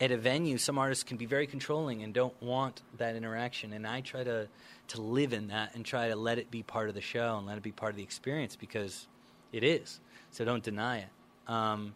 at 0.00 0.10
a 0.10 0.16
venue, 0.16 0.58
some 0.58 0.78
artists 0.78 1.04
can 1.04 1.16
be 1.16 1.26
very 1.26 1.46
controlling 1.46 2.02
and 2.02 2.12
don't 2.12 2.40
want 2.42 2.82
that 2.96 3.14
interaction. 3.14 3.72
And 3.72 3.86
I 3.86 4.00
try 4.00 4.24
to, 4.24 4.48
to 4.88 5.00
live 5.00 5.32
in 5.32 5.48
that 5.48 5.76
and 5.76 5.84
try 5.84 6.08
to 6.08 6.16
let 6.16 6.38
it 6.38 6.50
be 6.50 6.64
part 6.64 6.88
of 6.88 6.96
the 6.96 7.00
show 7.00 7.36
and 7.38 7.46
let 7.46 7.56
it 7.56 7.62
be 7.62 7.72
part 7.72 7.90
of 7.90 7.96
the 7.96 8.02
experience 8.02 8.56
because 8.56 9.06
it 9.52 9.62
is. 9.62 10.00
So 10.32 10.44
don't 10.44 10.62
deny 10.62 10.98
it. 10.98 11.52
Um, 11.52 11.94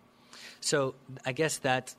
so 0.60 0.94
I 1.26 1.32
guess 1.32 1.58
that 1.58 1.94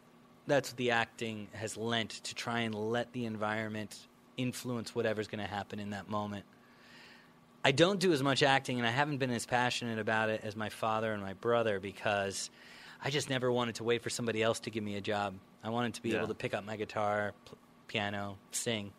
that's 0.47 0.71
what 0.71 0.77
the 0.77 0.91
acting 0.91 1.47
has 1.53 1.77
lent 1.77 2.10
to 2.23 2.36
try 2.36 2.62
and 2.62 2.73
let 2.75 3.12
the 3.13 3.25
environment 3.25 3.97
influence 4.38 4.93
whatever's 4.95 5.27
going 5.27 5.41
to 5.43 5.49
happen 5.49 5.79
in 5.79 5.91
that 5.91 6.10
moment. 6.10 6.45
I 7.65 7.71
don't 7.71 7.99
do 7.99 8.12
as 8.12 8.21
much 8.21 8.43
acting, 8.43 8.77
and 8.77 8.86
I 8.88 8.91
haven't 8.91 9.17
been 9.19 9.32
as 9.32 9.45
passionate 9.45 9.99
about 9.99 10.29
it 10.29 10.41
as 10.43 10.56
my 10.56 10.69
father 10.69 11.13
and 11.13 11.21
my 11.21 11.34
brother 11.34 11.79
because 11.79 12.49
I 13.01 13.10
just 13.10 13.29
never 13.29 13.51
wanted 13.51 13.75
to 13.75 13.84
wait 13.86 14.01
for 14.01 14.10
somebody 14.10 14.43
else 14.43 14.60
to 14.62 14.69
give 14.69 14.84
me 14.84 14.95
a 14.97 15.01
job. 15.01 15.36
I 15.63 15.69
wanted 15.69 15.93
to 15.93 16.01
be 16.01 16.10
Yeah. 16.10 16.17
able 16.17 16.27
to 16.27 16.34
pick 16.36 16.53
up 16.53 16.65
my 16.65 16.75
guitar, 16.75 17.34
p- 17.45 17.56
piano, 17.88 18.38
sing, 18.51 18.91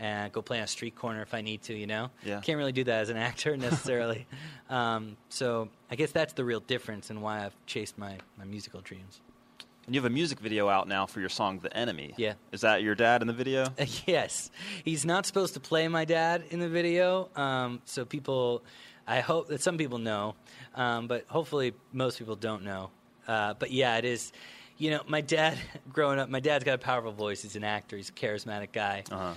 and 0.00 0.32
go 0.32 0.42
play 0.42 0.58
on 0.58 0.64
a 0.64 0.66
street 0.66 0.96
corner 0.96 1.22
if 1.22 1.32
I 1.32 1.42
need 1.42 1.62
to. 1.62 1.74
You 1.74 1.86
know, 1.86 2.10
Yeah. 2.24 2.40
can't 2.40 2.58
really 2.58 2.72
do 2.72 2.82
that 2.84 3.02
as 3.02 3.08
an 3.08 3.16
actor 3.16 3.56
necessarily. 3.68 4.26
um, 4.68 5.16
so 5.28 5.68
I 5.88 5.94
guess 5.94 6.10
that's 6.10 6.32
the 6.32 6.44
real 6.44 6.60
difference 6.60 7.10
in 7.10 7.20
why 7.20 7.44
I've 7.44 7.54
chased 7.66 7.98
my, 7.98 8.18
my 8.36 8.44
musical 8.44 8.80
dreams. 8.80 9.20
And 9.88 9.94
you 9.94 10.02
have 10.02 10.10
a 10.10 10.14
music 10.14 10.38
video 10.38 10.68
out 10.68 10.86
now 10.86 11.06
for 11.06 11.18
your 11.18 11.30
song 11.30 11.60
"The 11.60 11.74
Enemy." 11.74 12.12
Yeah. 12.18 12.34
Is 12.52 12.60
that 12.60 12.82
your 12.82 12.94
dad 12.94 13.22
in 13.22 13.26
the 13.26 13.32
video? 13.32 13.64
yes, 14.06 14.50
he's 14.84 15.06
not 15.06 15.24
supposed 15.24 15.54
to 15.54 15.60
play 15.60 15.88
my 15.88 16.04
dad 16.04 16.44
in 16.50 16.60
the 16.60 16.68
video, 16.68 17.30
um, 17.34 17.80
so 17.86 18.04
people. 18.04 18.62
I 19.06 19.20
hope 19.20 19.48
that 19.48 19.62
some 19.62 19.78
people 19.78 19.96
know, 19.96 20.34
um, 20.74 21.06
but 21.06 21.24
hopefully 21.28 21.72
most 21.94 22.18
people 22.18 22.36
don't 22.36 22.64
know. 22.64 22.90
Uh, 23.26 23.54
but 23.54 23.70
yeah, 23.70 23.96
it 23.96 24.04
is. 24.04 24.30
You 24.76 24.90
know, 24.90 25.00
my 25.08 25.22
dad, 25.22 25.58
growing 25.92 26.18
up, 26.18 26.28
my 26.28 26.40
dad's 26.40 26.64
got 26.64 26.74
a 26.74 26.78
powerful 26.78 27.12
voice. 27.12 27.40
He's 27.40 27.56
an 27.56 27.64
actor. 27.64 27.96
He's 27.96 28.10
a 28.10 28.12
charismatic 28.12 28.72
guy. 28.72 29.04
Uh-huh. 29.10 29.32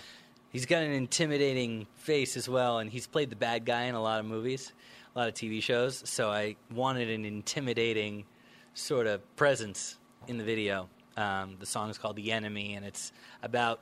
He's 0.49 0.65
got 0.65 0.83
an 0.83 0.91
intimidating 0.91 1.87
face 1.95 2.35
as 2.35 2.49
well, 2.49 2.79
and 2.79 2.91
he's 2.91 3.07
played 3.07 3.29
the 3.29 3.37
bad 3.37 3.63
guy 3.63 3.83
in 3.83 3.95
a 3.95 4.01
lot 4.01 4.19
of 4.19 4.25
movies, 4.25 4.73
a 5.15 5.19
lot 5.19 5.29
of 5.29 5.33
TV 5.33 5.63
shows. 5.63 6.03
So 6.03 6.29
I 6.29 6.57
wanted 6.69 7.09
an 7.09 7.23
intimidating 7.23 8.25
sort 8.73 9.07
of 9.07 9.35
presence 9.37 9.97
in 10.27 10.37
the 10.37 10.43
video. 10.43 10.87
Um, 11.17 11.57
the 11.59 11.65
song 11.65 11.89
is 11.89 11.97
called 11.97 12.15
"The 12.15 12.31
Enemy," 12.31 12.75
and 12.75 12.85
it's 12.85 13.11
about 13.43 13.79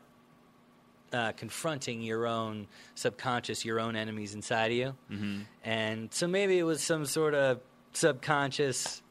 uh, 1.13 1.31
confronting 1.33 2.01
your 2.01 2.27
own 2.27 2.67
subconscious, 2.95 3.65
your 3.65 3.79
own 3.79 3.95
enemies 3.95 4.33
inside 4.35 4.71
of 4.71 4.77
you. 4.77 4.95
Mm-hmm. 5.11 5.39
And 5.63 6.13
so 6.13 6.27
maybe 6.27 6.57
it 6.59 6.63
was 6.63 6.81
some 6.83 7.05
sort 7.05 7.33
of 7.33 7.59
subconscious 7.93 9.01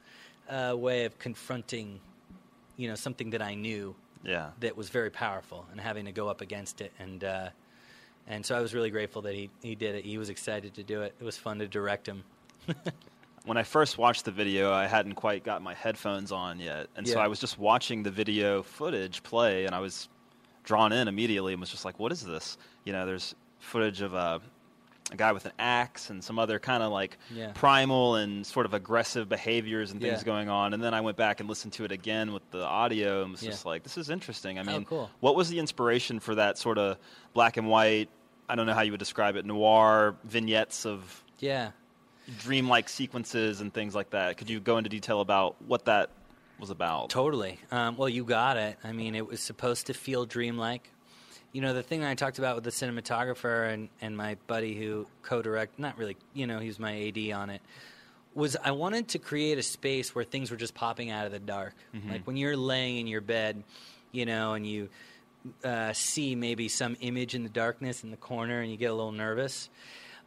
uh, 0.48 0.74
way 0.76 1.04
of 1.04 1.18
confronting, 1.18 2.00
you 2.76 2.88
know, 2.88 2.94
something 2.94 3.30
that 3.30 3.42
I 3.42 3.54
knew 3.54 3.94
Yeah. 4.24 4.50
that 4.60 4.76
was 4.76 4.88
very 4.88 5.10
powerful 5.10 5.66
and 5.72 5.80
having 5.80 6.04
to 6.06 6.12
go 6.12 6.28
up 6.28 6.40
against 6.40 6.80
it 6.80 6.92
and 6.98 7.22
uh, 7.24 7.48
and 8.26 8.44
so 8.46 8.54
I 8.56 8.60
was 8.60 8.74
really 8.74 8.90
grateful 8.90 9.22
that 9.22 9.34
he, 9.34 9.48
he 9.62 9.74
did 9.74 9.94
it. 9.94 10.04
He 10.04 10.18
was 10.18 10.28
excited 10.28 10.74
to 10.74 10.82
do 10.82 11.00
it. 11.02 11.14
It 11.20 11.24
was 11.24 11.36
fun 11.38 11.58
to 11.60 11.66
direct 11.66 12.06
him. 12.06 12.24
when 13.44 13.56
I 13.56 13.62
first 13.62 13.98
watched 13.98 14.24
the 14.24 14.30
video, 14.30 14.72
I 14.72 14.86
hadn't 14.86 15.14
quite 15.14 15.44
got 15.44 15.62
my 15.62 15.74
headphones 15.74 16.32
on 16.32 16.60
yet, 16.60 16.88
and 16.96 17.06
so 17.08 17.18
I 17.20 17.28
was 17.28 17.40
just 17.40 17.58
watching 17.58 18.02
the 18.02 18.10
video 18.10 18.62
footage 18.62 19.22
play, 19.22 19.64
and 19.64 19.74
I 19.74 19.80
was 19.80 20.08
drawn 20.64 20.92
in 20.92 21.08
immediately, 21.08 21.52
and 21.52 21.60
was 21.60 21.70
just 21.70 21.84
like, 21.84 21.98
"What 21.98 22.12
is 22.12 22.22
this?" 22.24 22.58
You 22.84 22.92
know, 22.92 23.06
there's 23.06 23.34
footage 23.58 24.00
of 24.02 24.14
a, 24.14 24.40
a 25.10 25.16
guy 25.16 25.32
with 25.32 25.46
an 25.46 25.52
axe 25.58 26.10
and 26.10 26.22
some 26.22 26.38
other 26.38 26.58
kind 26.58 26.82
of 26.82 26.92
like 26.92 27.16
Yeah. 27.34 27.52
primal 27.54 28.16
and 28.16 28.46
sort 28.46 28.66
of 28.66 28.74
aggressive 28.74 29.28
behaviors 29.28 29.90
and 29.90 30.00
things 30.00 30.20
Yeah. 30.20 30.24
going 30.24 30.48
on, 30.48 30.74
and 30.74 30.82
then 30.82 30.92
I 30.94 31.00
went 31.00 31.16
back 31.16 31.40
and 31.40 31.48
listened 31.48 31.72
to 31.74 31.84
it 31.84 31.92
again 31.92 32.32
with 32.32 32.48
the 32.50 32.62
audio, 32.64 33.22
and 33.22 33.32
was 33.32 33.42
Yeah. 33.42 33.50
just 33.50 33.64
like, 33.64 33.82
"This 33.82 33.96
is 33.96 34.10
interesting." 34.10 34.58
I 34.58 34.62
Oh, 34.62 34.64
mean, 34.64 34.84
cool. 34.84 35.10
what 35.20 35.34
was 35.34 35.48
the 35.48 35.58
inspiration 35.58 36.20
for 36.20 36.34
that 36.34 36.58
sort 36.58 36.76
of 36.78 36.98
black 37.32 37.56
and 37.56 37.66
white? 37.68 38.10
I 38.50 38.54
don't 38.54 38.66
know 38.66 38.74
how 38.74 38.80
you 38.82 38.92
would 38.92 39.00
describe 39.00 39.36
it, 39.36 39.44
noir 39.46 40.16
vignettes 40.24 40.84
of 40.86 41.22
Yeah. 41.38 41.70
Dreamlike 42.38 42.88
sequences 42.88 43.60
and 43.60 43.72
things 43.72 43.94
like 43.94 44.10
that. 44.10 44.36
Could 44.36 44.50
you 44.50 44.60
go 44.60 44.78
into 44.78 44.90
detail 44.90 45.20
about 45.20 45.56
what 45.62 45.86
that 45.86 46.10
was 46.58 46.70
about. 46.70 47.10
Totally. 47.10 47.58
Um, 47.70 47.96
well, 47.96 48.08
you 48.08 48.24
got 48.24 48.56
it. 48.56 48.78
I 48.82 48.92
mean, 48.92 49.14
it 49.14 49.26
was 49.26 49.40
supposed 49.40 49.86
to 49.86 49.94
feel 49.94 50.26
dreamlike. 50.26 50.90
You 51.52 51.62
know, 51.62 51.72
the 51.72 51.82
thing 51.82 52.00
that 52.00 52.10
I 52.10 52.14
talked 52.14 52.38
about 52.38 52.56
with 52.56 52.64
the 52.64 52.70
cinematographer 52.70 53.72
and, 53.72 53.88
and 54.00 54.16
my 54.16 54.36
buddy 54.46 54.74
who 54.74 55.06
co 55.22 55.40
direct, 55.40 55.78
not 55.78 55.96
really, 55.96 56.16
you 56.34 56.46
know, 56.46 56.58
he 56.58 56.66
was 56.66 56.78
my 56.78 57.08
AD 57.08 57.32
on 57.32 57.50
it, 57.50 57.62
was 58.34 58.56
I 58.62 58.72
wanted 58.72 59.08
to 59.08 59.18
create 59.18 59.58
a 59.58 59.62
space 59.62 60.14
where 60.14 60.24
things 60.24 60.50
were 60.50 60.56
just 60.56 60.74
popping 60.74 61.10
out 61.10 61.26
of 61.26 61.32
the 61.32 61.38
dark. 61.38 61.74
Mm-hmm. 61.94 62.10
Like 62.10 62.26
when 62.26 62.36
you're 62.36 62.56
laying 62.56 62.98
in 62.98 63.06
your 63.06 63.20
bed, 63.20 63.62
you 64.12 64.26
know, 64.26 64.54
and 64.54 64.66
you 64.66 64.88
uh, 65.64 65.92
see 65.92 66.34
maybe 66.34 66.68
some 66.68 66.96
image 67.00 67.34
in 67.34 67.44
the 67.44 67.48
darkness 67.48 68.04
in 68.04 68.10
the 68.10 68.16
corner 68.16 68.60
and 68.60 68.70
you 68.70 68.76
get 68.76 68.90
a 68.90 68.94
little 68.94 69.12
nervous. 69.12 69.70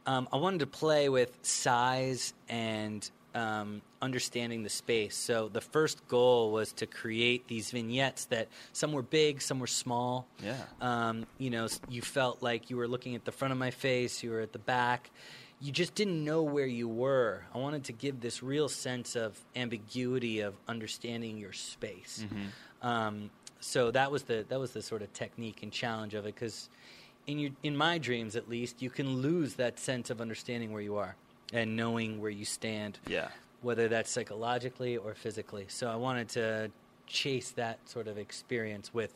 Um, 0.06 0.28
I 0.32 0.36
wanted 0.36 0.60
to 0.60 0.66
play 0.66 1.08
with 1.08 1.36
size 1.42 2.34
and 2.48 3.08
um, 3.34 3.82
understanding 4.00 4.62
the 4.62 4.68
space. 4.68 5.16
So 5.16 5.48
the 5.48 5.60
first 5.60 6.06
goal 6.08 6.52
was 6.52 6.72
to 6.74 6.86
create 6.86 7.48
these 7.48 7.70
vignettes 7.70 8.26
that 8.26 8.48
some 8.72 8.92
were 8.92 9.02
big, 9.02 9.40
some 9.40 9.58
were 9.58 9.66
small. 9.66 10.26
Yeah. 10.42 10.56
Um, 10.80 11.26
you 11.38 11.50
know, 11.50 11.68
you 11.88 12.02
felt 12.02 12.42
like 12.42 12.68
you 12.68 12.76
were 12.76 12.88
looking 12.88 13.14
at 13.14 13.24
the 13.24 13.32
front 13.32 13.52
of 13.52 13.58
my 13.58 13.70
face, 13.70 14.22
you 14.22 14.30
were 14.30 14.40
at 14.40 14.52
the 14.52 14.58
back. 14.58 15.10
You 15.60 15.70
just 15.70 15.94
didn't 15.94 16.24
know 16.24 16.42
where 16.42 16.66
you 16.66 16.88
were. 16.88 17.44
I 17.54 17.58
wanted 17.58 17.84
to 17.84 17.92
give 17.92 18.20
this 18.20 18.42
real 18.42 18.68
sense 18.68 19.14
of 19.14 19.38
ambiguity 19.54 20.40
of 20.40 20.54
understanding 20.66 21.38
your 21.38 21.52
space. 21.52 22.26
Um, 22.82 23.30
so 23.60 23.92
that 23.92 24.10
was 24.10 24.24
the 24.24 24.44
that 24.48 24.58
was 24.58 24.72
the 24.72 24.82
sort 24.82 25.02
of 25.02 25.12
technique 25.12 25.62
and 25.62 25.70
challenge 25.70 26.14
of 26.14 26.26
it 26.26 26.34
because 26.34 26.68
in 27.26 27.38
your 27.38 27.50
in 27.62 27.76
my 27.76 27.98
dreams 27.98 28.34
at 28.36 28.48
least 28.48 28.82
you 28.82 28.90
can 28.90 29.18
lose 29.22 29.54
that 29.54 29.78
sense 29.78 30.10
of 30.10 30.20
understanding 30.20 30.72
where 30.72 30.82
you 30.82 30.96
are 30.96 31.14
and 31.52 31.76
knowing 31.76 32.20
where 32.20 32.30
you 32.30 32.44
stand 32.44 32.98
Yeah. 33.06 33.28
whether 33.60 33.86
that's 33.88 34.10
psychologically 34.10 34.96
or 34.96 35.14
physically. 35.14 35.66
So 35.68 35.88
i 35.88 35.96
wanted 35.96 36.28
to 36.30 36.70
chase 37.06 37.50
that 37.52 37.78
sort 37.88 38.08
of 38.08 38.16
experience 38.18 38.92
with 38.94 39.12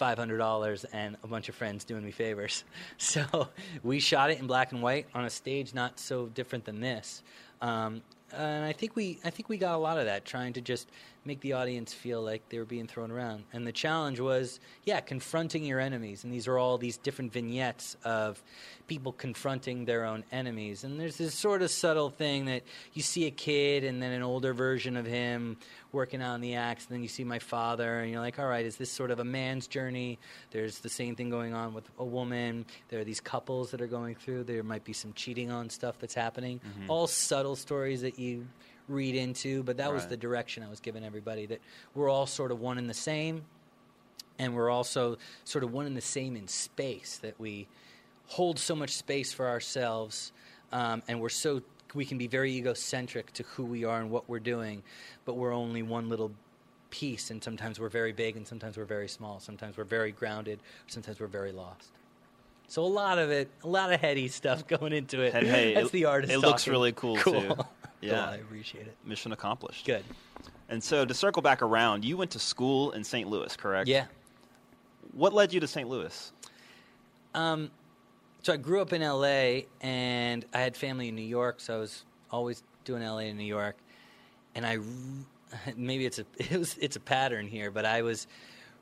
$500 0.00 0.84
and 0.92 1.16
a 1.22 1.26
bunch 1.26 1.48
of 1.48 1.54
friends 1.54 1.84
doing 1.84 2.04
me 2.04 2.10
favors. 2.10 2.64
So 2.98 3.48
we 3.82 4.00
shot 4.00 4.30
it 4.30 4.38
in 4.40 4.46
black 4.46 4.72
and 4.72 4.82
white 4.82 5.06
on 5.14 5.24
a 5.24 5.30
stage 5.30 5.74
not 5.74 5.98
so 5.98 6.26
different 6.26 6.64
than 6.64 6.80
this. 6.80 7.22
Um, 7.60 8.02
and 8.32 8.64
I 8.64 8.72
think 8.72 8.96
we 8.96 9.18
I 9.24 9.30
think 9.30 9.48
we 9.48 9.58
got 9.58 9.74
a 9.74 9.78
lot 9.78 9.98
of 9.98 10.06
that 10.06 10.24
trying 10.24 10.54
to 10.54 10.60
just 10.60 10.88
make 11.24 11.40
the 11.40 11.52
audience 11.52 11.92
feel 11.92 12.20
like 12.20 12.48
they 12.48 12.58
were 12.58 12.64
being 12.64 12.86
thrown 12.86 13.10
around. 13.10 13.44
And 13.52 13.66
the 13.66 13.72
challenge 13.72 14.18
was, 14.18 14.58
yeah, 14.84 15.00
confronting 15.00 15.64
your 15.64 15.78
enemies. 15.78 16.24
And 16.24 16.32
these 16.32 16.48
are 16.48 16.58
all 16.58 16.78
these 16.78 16.96
different 16.96 17.32
vignettes 17.32 17.96
of 18.04 18.42
people 18.88 19.12
confronting 19.12 19.84
their 19.84 20.04
own 20.04 20.24
enemies. 20.32 20.84
And 20.84 20.98
there's 20.98 21.16
this 21.16 21.34
sort 21.34 21.62
of 21.62 21.70
subtle 21.70 22.10
thing 22.10 22.46
that 22.46 22.62
you 22.92 23.02
see 23.02 23.26
a 23.26 23.30
kid 23.30 23.84
and 23.84 24.02
then 24.02 24.12
an 24.12 24.22
older 24.22 24.52
version 24.52 24.96
of 24.96 25.06
him 25.06 25.56
working 25.92 26.22
on 26.22 26.40
the 26.40 26.54
axe, 26.54 26.86
and 26.86 26.94
then 26.94 27.02
you 27.02 27.08
see 27.08 27.22
my 27.22 27.38
father, 27.38 28.00
and 28.00 28.10
you're 28.10 28.20
like, 28.20 28.38
all 28.38 28.46
right, 28.46 28.64
is 28.64 28.76
this 28.76 28.90
sort 28.90 29.10
of 29.10 29.20
a 29.20 29.24
man's 29.24 29.66
journey? 29.66 30.18
There's 30.50 30.78
the 30.78 30.88
same 30.88 31.14
thing 31.16 31.28
going 31.28 31.52
on 31.52 31.74
with 31.74 31.84
a 31.98 32.04
woman. 32.04 32.64
There 32.88 33.00
are 33.00 33.04
these 33.04 33.20
couples 33.20 33.70
that 33.72 33.82
are 33.82 33.86
going 33.86 34.14
through. 34.14 34.44
There 34.44 34.62
might 34.62 34.84
be 34.84 34.94
some 34.94 35.12
cheating 35.12 35.50
on 35.50 35.68
stuff 35.68 35.98
that's 36.00 36.14
happening. 36.14 36.60
Mm-hmm. 36.60 36.90
All 36.90 37.06
subtle 37.06 37.56
stories 37.56 38.00
that 38.00 38.18
you 38.18 38.46
read 38.88 39.14
into, 39.14 39.62
but 39.62 39.76
that 39.78 39.92
was 39.92 40.06
the 40.06 40.16
direction 40.16 40.62
I 40.62 40.68
was 40.68 40.80
giving 40.80 41.04
everybody 41.04 41.46
that 41.46 41.60
we're 41.94 42.08
all 42.08 42.26
sort 42.26 42.50
of 42.50 42.60
one 42.60 42.78
and 42.78 42.88
the 42.90 42.94
same, 42.94 43.44
and 44.38 44.54
we're 44.54 44.70
also 44.70 45.18
sort 45.44 45.64
of 45.64 45.72
one 45.72 45.86
and 45.86 45.96
the 45.96 46.00
same 46.00 46.36
in 46.36 46.48
space 46.48 47.18
that 47.22 47.38
we 47.38 47.68
hold 48.26 48.58
so 48.58 48.74
much 48.74 48.90
space 48.90 49.32
for 49.32 49.48
ourselves, 49.48 50.32
um, 50.72 51.02
and 51.08 51.20
we're 51.20 51.28
so 51.28 51.62
we 51.94 52.04
can 52.06 52.16
be 52.16 52.26
very 52.26 52.52
egocentric 52.52 53.32
to 53.34 53.42
who 53.42 53.64
we 53.64 53.84
are 53.84 54.00
and 54.00 54.10
what 54.10 54.28
we're 54.28 54.38
doing, 54.40 54.82
but 55.24 55.34
we're 55.36 55.52
only 55.54 55.82
one 55.82 56.08
little 56.08 56.32
piece, 56.90 57.30
and 57.30 57.42
sometimes 57.42 57.78
we're 57.78 57.88
very 57.90 58.12
big, 58.12 58.36
and 58.36 58.46
sometimes 58.46 58.76
we're 58.76 58.84
very 58.84 59.08
small, 59.08 59.38
sometimes 59.40 59.76
we're 59.76 59.84
very 59.84 60.12
grounded, 60.12 60.58
sometimes 60.86 61.20
we're 61.20 61.26
very 61.26 61.52
lost. 61.52 61.90
So 62.68 62.82
a 62.82 62.86
lot 62.86 63.18
of 63.18 63.30
it, 63.30 63.50
a 63.62 63.68
lot 63.68 63.92
of 63.92 64.00
heady 64.00 64.28
stuff 64.28 64.66
going 64.78 64.94
into 64.94 65.20
it. 65.20 65.34
And 65.34 65.46
hey, 65.46 65.74
That's 65.74 65.88
it- 65.88 65.92
the 65.92 66.06
artist. 66.06 66.32
it 66.32 66.38
looks 66.38 66.66
really 66.66 66.92
cool, 66.92 67.16
cool. 67.16 67.40
too. 67.42 67.54
Yeah. 68.02 68.28
I 68.28 68.34
appreciate 68.36 68.86
it. 68.86 68.96
Mission 69.04 69.32
accomplished. 69.32 69.86
Good. 69.86 70.04
And 70.68 70.82
so 70.82 71.04
to 71.04 71.14
circle 71.14 71.42
back 71.42 71.62
around, 71.62 72.04
you 72.04 72.16
went 72.16 72.32
to 72.32 72.38
school 72.38 72.92
in 72.92 73.04
St. 73.04 73.28
Louis, 73.28 73.56
correct? 73.56 73.88
Yeah. 73.88 74.06
What 75.12 75.32
led 75.32 75.52
you 75.52 75.60
to 75.60 75.66
St. 75.68 75.88
Louis? 75.88 76.32
Um, 77.34 77.70
so 78.42 78.52
I 78.52 78.56
grew 78.56 78.80
up 78.80 78.92
in 78.92 79.02
LA, 79.02 79.66
and 79.80 80.44
I 80.52 80.60
had 80.60 80.76
family 80.76 81.08
in 81.08 81.14
New 81.14 81.22
York, 81.22 81.60
so 81.60 81.76
I 81.76 81.78
was 81.78 82.04
always 82.30 82.62
doing 82.84 83.02
LA 83.02 83.18
and 83.18 83.38
New 83.38 83.44
York. 83.44 83.76
And 84.54 84.66
I, 84.66 84.78
maybe 85.76 86.06
it's 86.06 86.18
a 86.18 86.26
it 86.38 86.58
was, 86.58 86.76
it's 86.78 86.96
a 86.96 87.00
pattern 87.00 87.46
here, 87.46 87.70
but 87.70 87.84
I 87.84 88.02
was 88.02 88.26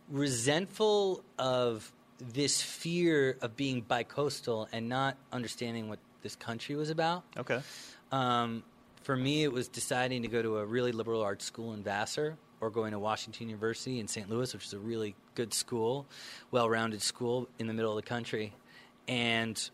resentful 0.09 1.23
of 1.39 1.93
this 2.19 2.61
fear 2.61 3.37
of 3.41 3.57
being 3.57 3.83
bicoastal 3.83 4.67
and 4.73 4.89
not 4.89 5.17
understanding 5.33 5.89
what 5.89 5.99
this 6.23 6.37
country 6.37 6.77
was 6.77 6.91
about. 6.91 7.25
Okay. 7.39 7.61
Um, 8.13 8.63
for 9.03 9.17
me, 9.17 9.43
it 9.43 9.53
was 9.53 9.69
deciding 9.69 10.23
to 10.23 10.29
go 10.29 10.43
to 10.43 10.59
a 10.59 10.65
really 10.65 10.93
liberal 10.93 11.23
arts 11.23 11.45
school 11.45 11.73
in 11.73 11.83
Vassar 11.83 12.37
or 12.61 12.71
going 12.71 12.93
to 12.93 12.99
Washington 12.99 13.49
University 13.49 13.99
in 13.99 14.07
St. 14.07 14.29
Louis, 14.29 14.53
which 14.53 14.67
is 14.67 14.73
a 14.75 14.79
really 14.79 15.15
good 15.35 15.55
school, 15.55 16.07
well 16.51 16.69
rounded 16.69 17.03
school 17.03 17.49
in 17.59 17.67
the 17.67 17.73
middle 17.73 17.91
of 17.91 17.97
the 17.97 18.09
country. 18.09 18.53
And 19.09 19.71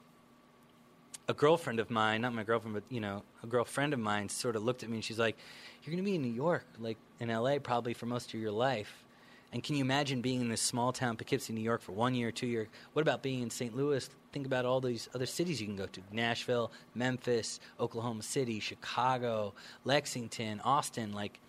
a 1.29 1.35
girlfriend 1.35 1.81
of 1.81 1.91
mine, 1.91 2.21
not 2.21 2.33
my 2.33 2.45
girlfriend, 2.45 2.75
but 2.75 2.85
you 2.89 3.01
know, 3.01 3.23
a 3.43 3.47
girlfriend 3.47 3.93
of 3.93 3.99
mine 3.99 4.29
sort 4.29 4.55
of 4.55 4.65
looked 4.65 4.83
at 4.83 4.89
me 4.89 4.97
and 4.97 5.05
she's 5.05 5.19
like, 5.19 5.37
You're 5.83 5.93
going 5.93 6.05
to 6.05 6.09
be 6.09 6.15
in 6.15 6.23
New 6.23 6.33
York, 6.33 6.65
like 6.79 6.99
in 7.19 7.29
LA, 7.29 7.59
probably 7.59 7.95
for 7.95 8.07
most 8.07 8.33
of 8.33 8.41
your 8.41 8.53
life. 8.53 9.06
And 9.53 9.63
can 9.63 9.77
you 9.77 9.85
imagine 9.85 10.21
being 10.21 10.41
in 10.41 10.49
this 10.49 10.61
small 10.61 10.93
town, 10.93 11.17
Poughkeepsie, 11.17 11.53
New 11.53 11.63
York, 11.63 11.81
for 11.81 11.93
one 11.93 12.15
year, 12.15 12.31
two 12.33 12.47
years? 12.47 12.69
What 12.93 13.03
about 13.03 13.23
being 13.23 13.43
in 13.43 13.51
St. 13.51 13.75
Louis? 13.77 14.09
Think 14.33 14.47
about 14.47 14.67
all 14.67 14.81
these 14.81 15.09
other 15.15 15.27
cities 15.27 15.61
you 15.61 15.67
can 15.67 15.77
go 15.77 15.87
to 15.87 16.01
Nashville, 16.13 16.73
Memphis, 16.95 17.61
Oklahoma 17.81 18.23
City, 18.23 18.61
Chicago, 18.61 19.55
Lexington, 19.85 20.61
Austin, 20.61 21.13
like, 21.13 21.41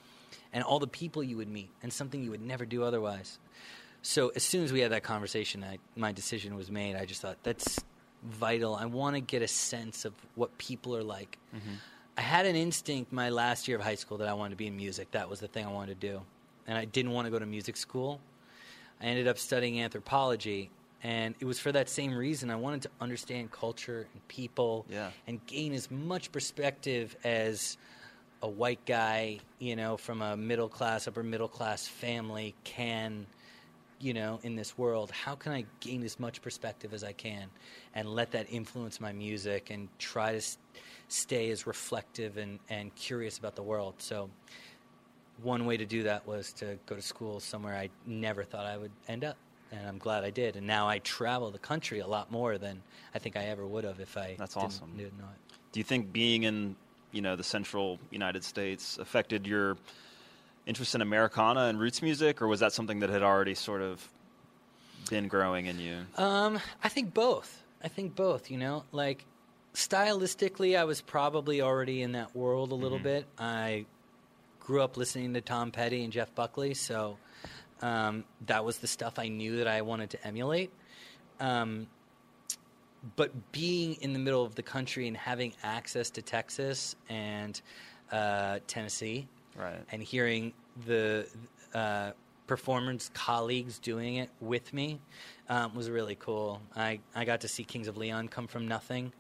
and 0.53 0.63
all 0.63 0.79
the 0.79 0.87
people 0.87 1.23
you 1.23 1.37
would 1.37 1.49
meet, 1.49 1.69
and 1.83 1.91
something 1.91 2.23
you 2.23 2.31
would 2.31 2.41
never 2.41 2.65
do 2.65 2.83
otherwise. 2.83 3.39
So 4.03 4.29
as 4.35 4.43
soon 4.43 4.63
as 4.63 4.71
we 4.71 4.79
had 4.79 4.91
that 4.91 5.03
conversation, 5.03 5.63
I, 5.63 5.79
my 5.95 6.11
decision 6.11 6.55
was 6.55 6.71
made. 6.71 6.95
I 6.95 7.05
just 7.05 7.21
thought 7.21 7.37
that's 7.43 7.83
vital. 8.23 8.75
I 8.75 8.85
want 8.85 9.15
to 9.15 9.21
get 9.21 9.41
a 9.41 9.47
sense 9.47 10.05
of 10.05 10.13
what 10.35 10.57
people 10.57 10.95
are 10.95 11.03
like. 11.03 11.37
Mm-hmm. 11.53 11.75
I 12.17 12.21
had 12.21 12.45
an 12.45 12.55
instinct 12.55 13.11
my 13.11 13.29
last 13.29 13.67
year 13.67 13.77
of 13.77 13.83
high 13.83 13.95
school 13.95 14.17
that 14.19 14.27
I 14.27 14.33
wanted 14.33 14.51
to 14.51 14.55
be 14.55 14.67
in 14.67 14.77
music. 14.77 15.11
That 15.11 15.29
was 15.29 15.39
the 15.39 15.47
thing 15.47 15.65
I 15.65 15.71
wanted 15.71 15.99
to 15.99 16.07
do, 16.07 16.21
and 16.67 16.77
I 16.77 16.85
didn't 16.85 17.11
want 17.11 17.25
to 17.25 17.31
go 17.31 17.39
to 17.39 17.45
music 17.45 17.77
school. 17.77 18.19
I 19.01 19.05
ended 19.05 19.27
up 19.27 19.37
studying 19.37 19.79
anthropology, 19.81 20.69
and 21.03 21.35
it 21.39 21.45
was 21.45 21.59
for 21.59 21.71
that 21.71 21.87
same 21.89 22.13
reason. 22.13 22.49
I 22.49 22.55
wanted 22.55 22.81
to 22.83 22.89
understand 22.99 23.51
culture 23.51 24.07
and 24.13 24.27
people, 24.27 24.85
Yeah. 24.89 25.11
and 25.27 25.45
gain 25.45 25.73
as 25.73 25.89
much 25.91 26.31
perspective 26.31 27.15
as 27.23 27.77
a 28.41 28.47
white 28.47 28.85
guy, 28.85 29.39
you 29.59 29.75
know, 29.75 29.97
from 29.97 30.21
a 30.21 30.35
middle 30.37 30.69
class, 30.69 31.07
upper 31.07 31.23
middle 31.23 31.47
class 31.47 31.87
family 31.87 32.53
can, 32.63 33.25
you 33.99 34.13
know, 34.13 34.39
in 34.43 34.55
this 34.55 34.77
world. 34.77 35.09
How 35.11 35.35
can 35.35 35.51
I 35.53 35.65
gain 35.79 36.03
as 36.03 36.19
much 36.19 36.41
perspective 36.41 36.93
as 36.93 37.03
I 37.03 37.13
can 37.13 37.49
and 37.95 38.07
let 38.09 38.31
that 38.31 38.45
influence 38.51 38.99
my 39.01 39.11
music 39.11 39.69
and 39.71 39.89
try 39.97 40.31
to 40.31 40.37
s- 40.37 40.57
stay 41.07 41.49
as 41.49 41.65
reflective 41.65 42.37
and, 42.37 42.59
and 42.69 42.93
curious 42.93 43.37
about 43.39 43.55
the 43.55 43.63
world? 43.63 43.95
So, 43.97 44.29
one 45.43 45.65
way 45.65 45.77
to 45.77 45.85
do 45.85 46.03
that 46.03 46.27
was 46.27 46.51
to 46.53 46.77
go 46.85 46.95
to 46.95 47.01
school 47.01 47.39
somewhere 47.39 47.75
I 47.75 47.89
never 48.05 48.43
thought 48.43 48.65
I 48.65 48.77
would 48.77 48.91
end 49.07 49.23
up. 49.23 49.37
And 49.71 49.85
I'm 49.87 49.97
glad 49.97 50.23
I 50.23 50.29
did. 50.29 50.55
And 50.55 50.65
now 50.65 50.87
I 50.87 50.99
travel 50.99 51.51
the 51.51 51.59
country 51.59 51.99
a 51.99 52.07
lot 52.07 52.31
more 52.31 52.57
than 52.57 52.81
I 53.13 53.19
think 53.19 53.35
I 53.35 53.45
ever 53.45 53.65
would 53.67 53.83
have 53.83 53.99
if 53.99 54.15
I 54.17 54.35
That's 54.39 54.53
didn't, 54.53 54.67
awesome. 54.67 54.91
didn't 54.95 55.17
know 55.17 55.25
it. 55.25 55.55
Do 55.73 55.79
you 55.79 55.83
think 55.83 56.13
being 56.13 56.43
in, 56.43 56.75
you 57.11 57.21
know, 57.21 57.35
the 57.35 57.43
central 57.43 57.99
United 58.09 58.43
States 58.45 58.97
affected 58.97 59.45
your 59.45 59.77
interest 60.65 60.95
in 60.95 61.01
Americana 61.01 61.65
and 61.65 61.79
roots 61.79 62.01
music, 62.01 62.41
or 62.41 62.47
was 62.47 62.61
that 62.61 62.71
something 62.73 62.99
that 62.99 63.09
had 63.09 63.23
already 63.23 63.55
sort 63.55 63.81
of 63.81 64.07
been 65.09 65.27
growing 65.27 65.65
in 65.65 65.79
you? 65.79 65.97
Um, 66.17 66.59
I 66.83 66.89
think 66.89 67.13
both. 67.13 67.63
I 67.83 67.89
think 67.89 68.15
both. 68.15 68.49
You 68.49 68.57
know, 68.57 68.83
like 68.91 69.25
stylistically, 69.73 70.77
I 70.77 70.85
was 70.85 71.01
probably 71.01 71.61
already 71.61 72.01
in 72.01 72.13
that 72.13 72.35
world 72.35 72.71
a 72.71 72.75
little 72.75 72.99
bit. 72.99 73.25
I 73.37 73.85
grew 74.67 74.81
up 74.81 74.97
listening 74.97 75.33
to 75.33 75.39
Tom 75.39 75.71
Petty 75.71 76.03
and 76.03 76.11
Jeff 76.11 76.35
Buckley, 76.35 76.73
so 76.73 77.17
um, 77.81 78.25
that 78.47 78.65
was 78.65 78.79
the 78.79 78.87
stuff 78.87 79.17
I 79.17 79.29
knew 79.29 79.55
that 79.57 79.67
I 79.67 79.81
wanted 79.81 80.09
to 80.09 80.27
emulate. 80.27 80.71
Um, 81.39 81.87
but 83.15 83.53
being 83.53 83.93
in 84.01 84.11
the 84.11 84.19
middle 84.19 84.43
of 84.43 84.55
the 84.55 84.63
country 84.63 85.07
and 85.07 85.15
having 85.15 85.53
access 85.63 86.09
to 86.11 86.21
Texas 86.21 86.97
and 87.07 87.59
uh, 88.11 88.59
Tennessee, 88.67 89.27
Right. 89.55 89.79
and 89.91 90.03
hearing 90.03 90.51
the 90.85 91.27
uh, 91.73 92.11
performers 92.45 93.09
colleagues 93.13 93.79
doing 93.79 94.17
it 94.17 94.29
with 94.41 94.73
me 94.73 94.99
um, 95.49 95.73
was 95.75 95.89
really 95.89 96.15
cool. 96.15 96.61
I, 96.75 96.99
I 97.15 97.23
got 97.23 97.41
to 97.41 97.47
see 97.47 97.63
Kings 97.63 97.87
of 97.87 97.95
Leon 97.95 98.27
come 98.27 98.47
from 98.47 98.67
nothing. 98.67 99.13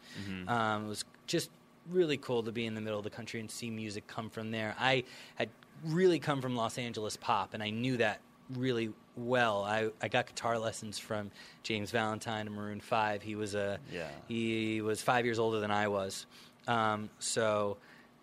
Um, 0.47 0.85
it 0.85 0.89
was 0.89 1.05
just 1.25 1.49
really 1.91 2.17
cool 2.17 2.43
to 2.43 2.51
be 2.51 2.65
in 2.65 2.75
the 2.75 2.81
middle 2.81 2.97
of 2.99 3.03
the 3.03 3.09
country 3.09 3.39
and 3.39 3.49
see 3.49 3.69
music 3.69 4.07
come 4.07 4.29
from 4.29 4.51
there. 4.51 4.75
I 4.79 5.03
had 5.35 5.49
really 5.85 6.19
come 6.19 6.41
from 6.41 6.55
Los 6.55 6.77
Angeles 6.77 7.17
pop, 7.17 7.53
and 7.53 7.61
I 7.63 7.69
knew 7.69 7.97
that 7.97 8.19
really 8.55 8.91
well. 9.15 9.63
I, 9.63 9.89
I 10.01 10.07
got 10.07 10.27
guitar 10.27 10.57
lessons 10.57 10.97
from 10.99 11.31
James 11.63 11.91
Valentine 11.91 12.47
of 12.47 12.53
Maroon 12.53 12.79
Five. 12.79 13.21
He 13.21 13.35
was 13.35 13.55
a 13.55 13.79
Yeah. 13.91 14.07
he 14.27 14.81
was 14.81 15.01
five 15.01 15.25
years 15.25 15.39
older 15.39 15.59
than 15.59 15.71
I 15.71 15.87
was, 15.87 16.25
um, 16.67 17.09
so. 17.19 17.77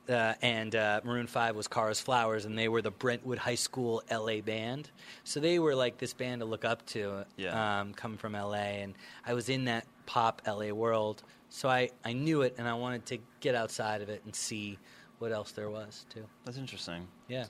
Uh, 0.06 0.34
and 0.42 0.76
uh, 0.76 1.00
Maroon 1.02 1.26
5 1.26 1.56
was 1.56 1.66
Kara's 1.66 1.98
Flowers, 1.98 2.44
and 2.44 2.58
they 2.58 2.68
were 2.68 2.82
the 2.82 2.90
Brentwood 2.90 3.38
High 3.38 3.54
School 3.54 4.02
LA 4.12 4.42
band. 4.42 4.90
So 5.24 5.40
they 5.40 5.58
were 5.58 5.74
like 5.74 5.96
this 5.96 6.12
band 6.12 6.42
to 6.42 6.44
look 6.44 6.62
up 6.62 6.84
to, 6.88 7.24
Yeah. 7.38 7.80
um, 7.80 7.94
coming 7.94 8.18
from 8.18 8.34
LA. 8.34 8.82
And 8.82 8.92
I 9.26 9.32
was 9.32 9.48
in 9.48 9.64
that 9.64 9.86
pop 10.04 10.42
LA 10.46 10.72
world. 10.72 11.22
So 11.54 11.68
I, 11.68 11.90
I 12.04 12.14
knew 12.14 12.42
it, 12.42 12.56
and 12.58 12.66
I 12.66 12.74
wanted 12.74 13.06
to 13.06 13.18
get 13.38 13.54
outside 13.54 14.02
of 14.02 14.08
it 14.08 14.22
and 14.24 14.34
see 14.34 14.76
what 15.20 15.30
else 15.30 15.52
there 15.52 15.70
was, 15.70 16.04
too. 16.12 16.24
That's 16.44 16.58
interesting. 16.58 17.06
Yeah. 17.28 17.44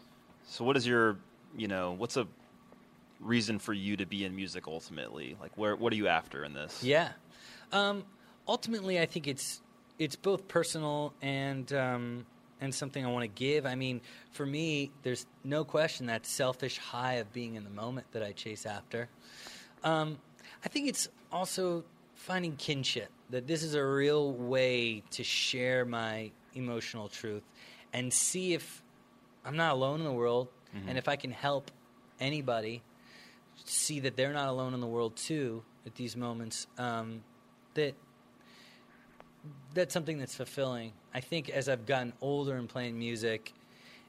So, 0.46 0.62
what 0.62 0.76
is 0.76 0.86
your, 0.86 1.16
you 1.56 1.68
know, 1.68 1.92
what's 1.96 2.18
a 2.18 2.26
reason 3.18 3.58
for 3.58 3.72
you 3.72 3.96
to 3.96 4.04
be 4.04 4.26
in 4.26 4.36
music 4.36 4.68
ultimately? 4.68 5.38
Like, 5.40 5.56
where, 5.56 5.74
what 5.74 5.90
are 5.90 5.96
you 5.96 6.08
after 6.08 6.44
in 6.44 6.52
this? 6.52 6.84
Yeah. 6.84 7.12
Um, 7.72 8.04
ultimately, 8.46 9.00
I 9.00 9.06
think 9.06 9.26
it's 9.26 9.62
it's 9.98 10.16
both 10.16 10.48
personal 10.48 11.14
and 11.22 11.72
um, 11.72 12.26
and 12.60 12.74
something 12.74 13.06
I 13.06 13.10
want 13.10 13.22
to 13.22 13.28
give. 13.28 13.64
I 13.64 13.74
mean, 13.74 14.02
for 14.32 14.44
me, 14.44 14.90
there's 15.02 15.24
no 15.44 15.64
question 15.64 16.04
that 16.06 16.26
selfish 16.26 16.76
high 16.76 17.14
of 17.14 17.32
being 17.32 17.54
in 17.54 17.64
the 17.64 17.70
moment 17.70 18.08
that 18.12 18.22
I 18.22 18.32
chase 18.32 18.66
after. 18.66 19.08
Um, 19.82 20.18
I 20.62 20.68
think 20.68 20.88
it's 20.88 21.08
also 21.32 21.84
finding 22.14 22.56
kinship. 22.56 23.08
That 23.30 23.46
this 23.46 23.62
is 23.62 23.74
a 23.74 23.84
real 23.84 24.32
way 24.32 25.02
to 25.12 25.24
share 25.24 25.84
my 25.84 26.30
emotional 26.54 27.08
truth 27.08 27.42
and 27.92 28.12
see 28.12 28.54
if 28.54 28.82
I'm 29.44 29.56
not 29.56 29.72
alone 29.72 30.00
in 30.00 30.04
the 30.04 30.12
world, 30.12 30.48
and 30.88 30.98
if 30.98 31.08
I 31.08 31.16
can 31.16 31.30
help 31.30 31.70
anybody 32.20 32.82
see 33.64 34.00
that 34.00 34.16
they're 34.16 34.32
not 34.32 34.48
alone 34.48 34.74
in 34.74 34.80
the 34.80 34.86
world 34.86 35.16
too 35.16 35.62
at 35.86 35.94
these 35.94 36.16
moments. 36.16 36.66
Um, 36.78 37.22
that 37.74 37.94
that's 39.74 39.92
something 39.92 40.18
that's 40.18 40.34
fulfilling. 40.34 40.92
I 41.12 41.20
think 41.20 41.50
as 41.50 41.68
I've 41.68 41.86
gotten 41.86 42.12
older 42.20 42.56
and 42.56 42.68
playing 42.68 42.98
music 42.98 43.52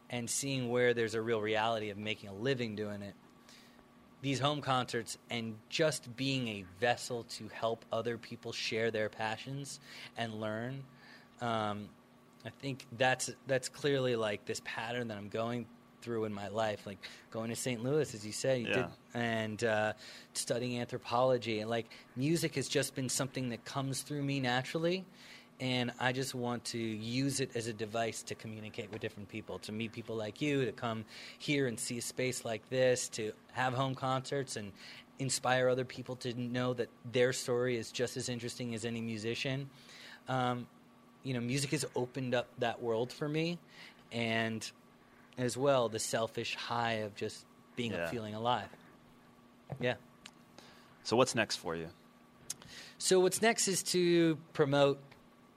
and 0.10 0.30
seeing 0.30 0.70
where 0.70 0.94
there's 0.94 1.14
a 1.14 1.22
real 1.22 1.42
reality 1.42 1.90
of 1.90 1.98
making 1.98 2.30
a 2.30 2.34
living 2.34 2.76
doing 2.76 3.02
it, 3.02 3.14
these 4.26 4.40
home 4.40 4.60
concerts 4.60 5.20
and 5.30 5.54
just 5.70 6.18
being 6.18 6.48
a 6.48 6.66
vessel 6.80 7.26
to 7.26 7.48
help 7.50 7.86
other 7.92 8.18
people 8.18 8.52
share 8.52 8.90
their 8.90 9.08
passions 9.08 9.80
and 10.18 10.34
learn. 10.42 10.82
Um, 11.42 11.90
I 12.44 12.50
think 12.50 12.88
that's 12.98 13.30
that's 13.46 13.70
clearly 13.70 14.16
like 14.16 14.44
this 14.46 14.64
pattern 14.66 15.10
that 15.10 15.18
I'm 15.20 15.30
going 15.30 15.68
through 16.02 16.26
in 16.26 16.34
my 16.34 16.48
life, 16.48 16.88
like 16.88 16.98
going 17.30 17.52
to 17.52 17.56
St. 17.56 17.84
Louis, 17.84 18.16
as 18.16 18.26
you 18.26 18.32
said, 18.32 18.62
you 18.62 18.68
Yeah. 18.68 18.74
did, 18.74 18.86
and 19.14 19.64
uh, 19.64 19.94
studying 20.34 20.80
anthropology, 20.80 21.60
and 21.60 21.70
like 21.70 21.86
music 22.16 22.56
has 22.56 22.68
just 22.68 22.96
been 22.96 23.10
something 23.10 23.50
that 23.50 23.64
comes 23.64 24.02
through 24.02 24.24
me 24.24 24.40
naturally, 24.40 25.06
and 25.60 25.92
I 26.00 26.12
just 26.12 26.36
want 26.36 26.66
to 26.66 26.78
use 26.78 27.40
it 27.40 27.56
as 27.56 27.68
a 27.68 27.74
device 27.74 28.24
to 28.24 28.36
communicate 28.36 28.92
with 28.92 29.02
different 29.02 29.30
people, 29.30 29.60
to 29.60 29.72
meet 29.72 29.92
people 29.94 30.16
like 30.16 30.42
you, 30.42 30.66
to 30.66 30.72
come 30.72 31.06
here 31.40 31.68
and 31.68 31.80
see 31.80 31.98
a 31.98 32.02
space 32.02 32.44
like 32.44 32.68
this, 32.70 33.08
to 33.10 33.32
have 33.54 33.74
home 33.74 33.96
concerts 33.96 34.56
and 34.58 34.72
inspire 35.20 35.70
other 35.70 35.86
people 35.86 36.16
to 36.18 36.34
know 36.34 36.74
that 36.74 36.90
their 37.12 37.32
story 37.32 37.78
is 37.78 37.92
just 37.92 38.18
as 38.18 38.28
interesting 38.28 38.76
as 38.76 38.84
any 38.84 39.00
musician. 39.02 39.70
Um, 40.28 40.68
you 41.24 41.34
know, 41.34 41.40
music 41.40 41.72
has 41.72 41.86
opened 41.96 42.36
up 42.36 42.48
that 42.60 42.82
world 42.82 43.14
for 43.14 43.30
me, 43.30 43.58
and 44.12 44.70
as 45.38 45.58
well 45.58 45.88
the 45.90 46.00
selfish 46.00 46.56
high 46.56 46.94
of 46.96 47.16
just 47.16 47.46
being 47.76 47.92
Yeah. 47.94 48.08
feeling 48.08 48.36
alive. 48.36 48.70
Yeah. 49.80 49.96
So, 51.04 51.16
what's 51.16 51.36
next 51.36 51.58
for 51.58 51.76
you? 51.76 51.90
So 52.98 53.20
what's 53.20 53.42
next 53.42 53.68
is 53.68 53.84
to 53.84 54.38
promote 54.54 55.00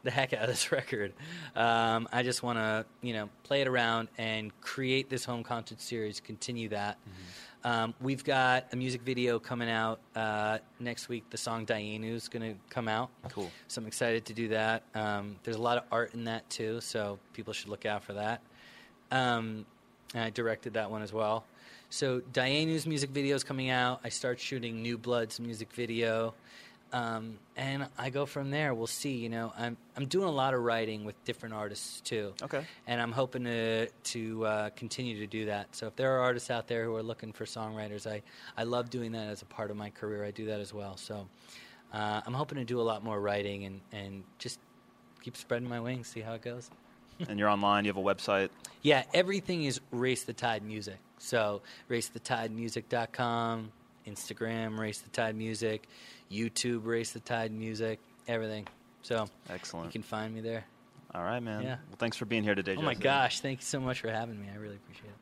the 0.09 0.13
heck 0.13 0.33
out 0.33 0.43
of 0.43 0.49
this 0.49 0.73
record. 0.73 1.13
Um, 1.55 2.09
I 2.13 2.23
just 2.23 2.43
want 2.43 2.59
to, 2.59 2.87
you 3.03 3.13
know, 3.13 3.29
play 3.43 3.61
it 3.61 3.69
around 3.69 4.09
and 4.17 4.59
create 4.61 5.11
this 5.11 5.25
home 5.25 5.43
concert 5.43 5.81
series. 5.81 6.19
Continue 6.21 6.71
that. 6.71 6.99
Um, 7.65 7.93
we've 8.01 8.25
got 8.25 8.67
a 8.73 8.77
music 8.77 9.03
video 9.03 9.39
coming 9.39 9.69
out 9.69 10.01
uh, 10.17 10.59
next 10.81 11.09
week. 11.09 11.29
The 11.29 11.37
song 11.37 11.67
"Dianu" 11.67 12.15
is 12.15 12.29
going 12.29 12.55
to 12.55 12.59
come 12.71 12.89
out. 12.89 13.11
Cool. 13.31 13.51
So 13.67 13.83
I'm 13.83 13.87
excited 13.87 14.25
to 14.27 14.33
do 14.33 14.49
that. 14.49 14.85
Um, 14.95 15.37
there's 15.43 15.57
a 15.57 15.63
lot 15.63 15.77
of 15.77 15.85
art 15.93 16.15
in 16.15 16.25
that 16.25 16.49
too, 16.49 16.81
so 16.81 17.19
people 17.35 17.53
should 17.53 17.69
look 17.69 17.85
out 17.85 18.03
for 18.03 18.15
that. 18.15 18.41
Um, 19.11 19.67
and 20.15 20.25
I 20.25 20.31
directed 20.31 20.75
that 20.75 20.91
one 20.91 21.03
as 21.03 21.13
well. 21.13 21.45
So 21.91 22.21
Dianu's 22.33 22.87
music 22.87 23.11
video 23.11 23.35
is 23.35 23.45
coming 23.45 23.71
out. 23.71 24.01
I 24.05 24.09
start 24.09 24.39
shooting 24.39 24.83
New 24.83 24.97
Blood's 24.97 25.41
music 25.41 25.73
video, 25.73 26.35
um, 26.93 27.39
and 27.57 27.87
I 27.99 28.11
go 28.11 28.25
from 28.27 28.51
there. 28.51 28.75
We'll 28.75 28.87
see. 28.87 29.17
You 29.17 29.29
know, 29.29 29.53
I'm 29.59 29.77
I'm 29.97 30.07
doing 30.07 30.29
a 30.29 30.33
lot 30.33 30.55
of 30.55 30.61
writing 30.61 31.05
with 31.05 31.23
different 31.25 31.55
artists 31.55 32.01
too. 32.01 32.33
Okay. 32.43 32.65
And 32.87 33.01
I'm 33.01 33.13
hoping 33.13 33.45
to 33.45 33.89
to 33.89 34.47
uh, 34.47 34.71
continue 34.71 35.19
to 35.21 35.27
do 35.27 35.47
that. 35.47 35.75
So 35.75 35.87
if 35.87 35.97
there 35.97 36.17
are 36.17 36.21
artists 36.21 36.51
out 36.51 36.67
there 36.69 36.85
who 36.85 36.95
are 36.97 37.03
looking 37.03 37.33
for 37.33 37.45
songwriters, 37.45 38.11
I 38.11 38.23
I 38.57 38.65
love 38.65 38.91
doing 38.91 39.13
that 39.13 39.29
as 39.29 39.43
a 39.43 39.47
part 39.47 39.71
of 39.71 39.77
my 39.77 39.91
career. 39.91 40.25
I 40.25 40.31
do 40.31 40.47
that 40.47 40.61
as 40.61 40.73
well. 40.73 40.97
So 40.97 41.29
uh, 41.93 42.21
I'm 42.27 42.35
hoping 42.35 42.59
to 42.59 42.65
do 42.65 42.81
a 42.81 42.83
lot 42.83 43.05
more 43.05 43.21
writing 43.21 43.65
and 43.65 43.81
and 43.93 44.25
just 44.39 44.59
keep 45.23 45.37
spreading 45.37 45.69
my 45.69 45.81
wings, 45.81 46.09
see 46.09 46.21
how 46.21 46.35
it 46.35 46.43
goes. 46.43 46.71
and 47.29 47.39
you're 47.39 47.49
online. 47.49 47.85
You 47.85 47.91
have 47.91 47.97
a 47.97 48.01
website. 48.01 48.49
Yeah, 48.83 49.03
everything 49.13 49.65
is 49.65 49.81
Race 49.91 50.25
the 50.25 50.33
Tide 50.33 50.63
Music. 50.63 50.99
So 51.19 51.63
racethetidemusic.com, 51.91 53.73
Instagram 54.07 54.79
Race 54.79 55.01
the 55.01 55.11
Tide 55.11 55.37
Music, 55.37 55.89
YouTube 56.31 56.87
Race 56.87 57.13
the 57.13 57.21
Tide 57.21 57.53
Music, 57.53 57.99
everything. 58.27 58.67
So 59.03 59.29
excellent. 59.49 59.87
you 59.87 59.93
can 59.93 60.03
find 60.03 60.35
me 60.35 60.41
there. 60.41 60.65
All 61.15 61.23
right, 61.23 61.41
man. 61.41 61.63
Yeah. 61.63 61.77
Well, 61.89 61.97
thanks 61.99 62.17
for 62.17 62.27
being 62.27 62.43
here 62.43 62.55
today. 62.55 62.77
Oh 62.79 62.83
my 62.83 62.95
gosh, 62.95 63.41
thank 63.41 63.61
you 63.61 63.65
so 63.65 63.81
much 63.81 64.01
for 64.01 64.11
having 64.11 64.41
me. 64.41 64.49
I 64.53 64.57
really 64.57 64.77
appreciate 64.77 65.11
it. 65.11 65.19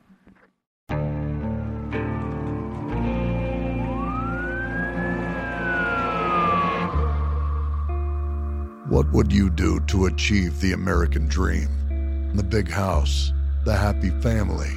What 8.89 9.11
would 9.13 9.33
you 9.33 9.51
do 9.51 9.81
to 9.89 10.07
achieve 10.07 10.61
the 10.61 10.73
American 10.73 11.27
dream? 11.27 12.33
The 12.35 12.43
big 12.43 12.71
house, 12.71 13.33
the 13.65 13.77
happy 13.77 14.11
family, 14.21 14.71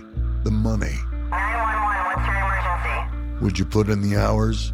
the 0.43 0.51
money. 0.51 0.97
911, 1.29 2.05
what's 2.05 2.27
your 2.27 2.35
emergency? 2.35 3.43
Would 3.43 3.59
you 3.59 3.65
put 3.65 3.89
in 3.89 4.01
the 4.01 4.17
hours? 4.17 4.73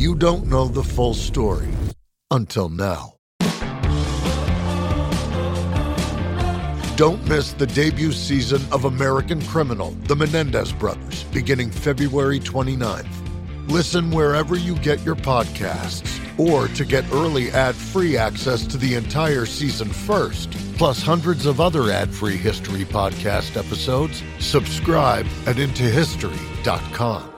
you 0.00 0.14
don't 0.14 0.46
know 0.46 0.66
the 0.66 0.82
full 0.82 1.12
story. 1.12 1.68
Until 2.30 2.70
now. 2.70 3.16
Don't 6.96 7.22
miss 7.28 7.52
the 7.52 7.66
debut 7.66 8.12
season 8.12 8.62
of 8.72 8.86
American 8.86 9.42
Criminal, 9.42 9.90
The 10.04 10.16
Menendez 10.16 10.72
Brothers, 10.72 11.24
beginning 11.24 11.70
February 11.70 12.40
29th. 12.40 13.08
Listen 13.68 14.10
wherever 14.10 14.56
you 14.56 14.74
get 14.76 15.02
your 15.02 15.16
podcasts 15.16 16.18
Or 16.38 16.68
to 16.68 16.84
get 16.86 17.04
early 17.12 17.50
ad-free 17.50 18.16
access 18.16 18.66
to 18.68 18.78
the 18.78 18.94
entire 18.94 19.44
season 19.44 19.90
first, 19.90 20.50
plus 20.78 21.02
hundreds 21.02 21.44
of 21.44 21.60
other 21.60 21.90
ad-free 21.90 22.38
history 22.38 22.86
podcast 22.86 23.58
episodes, 23.58 24.22
subscribe 24.38 25.26
at 25.46 25.56
IntoHistory.com. 25.56 27.29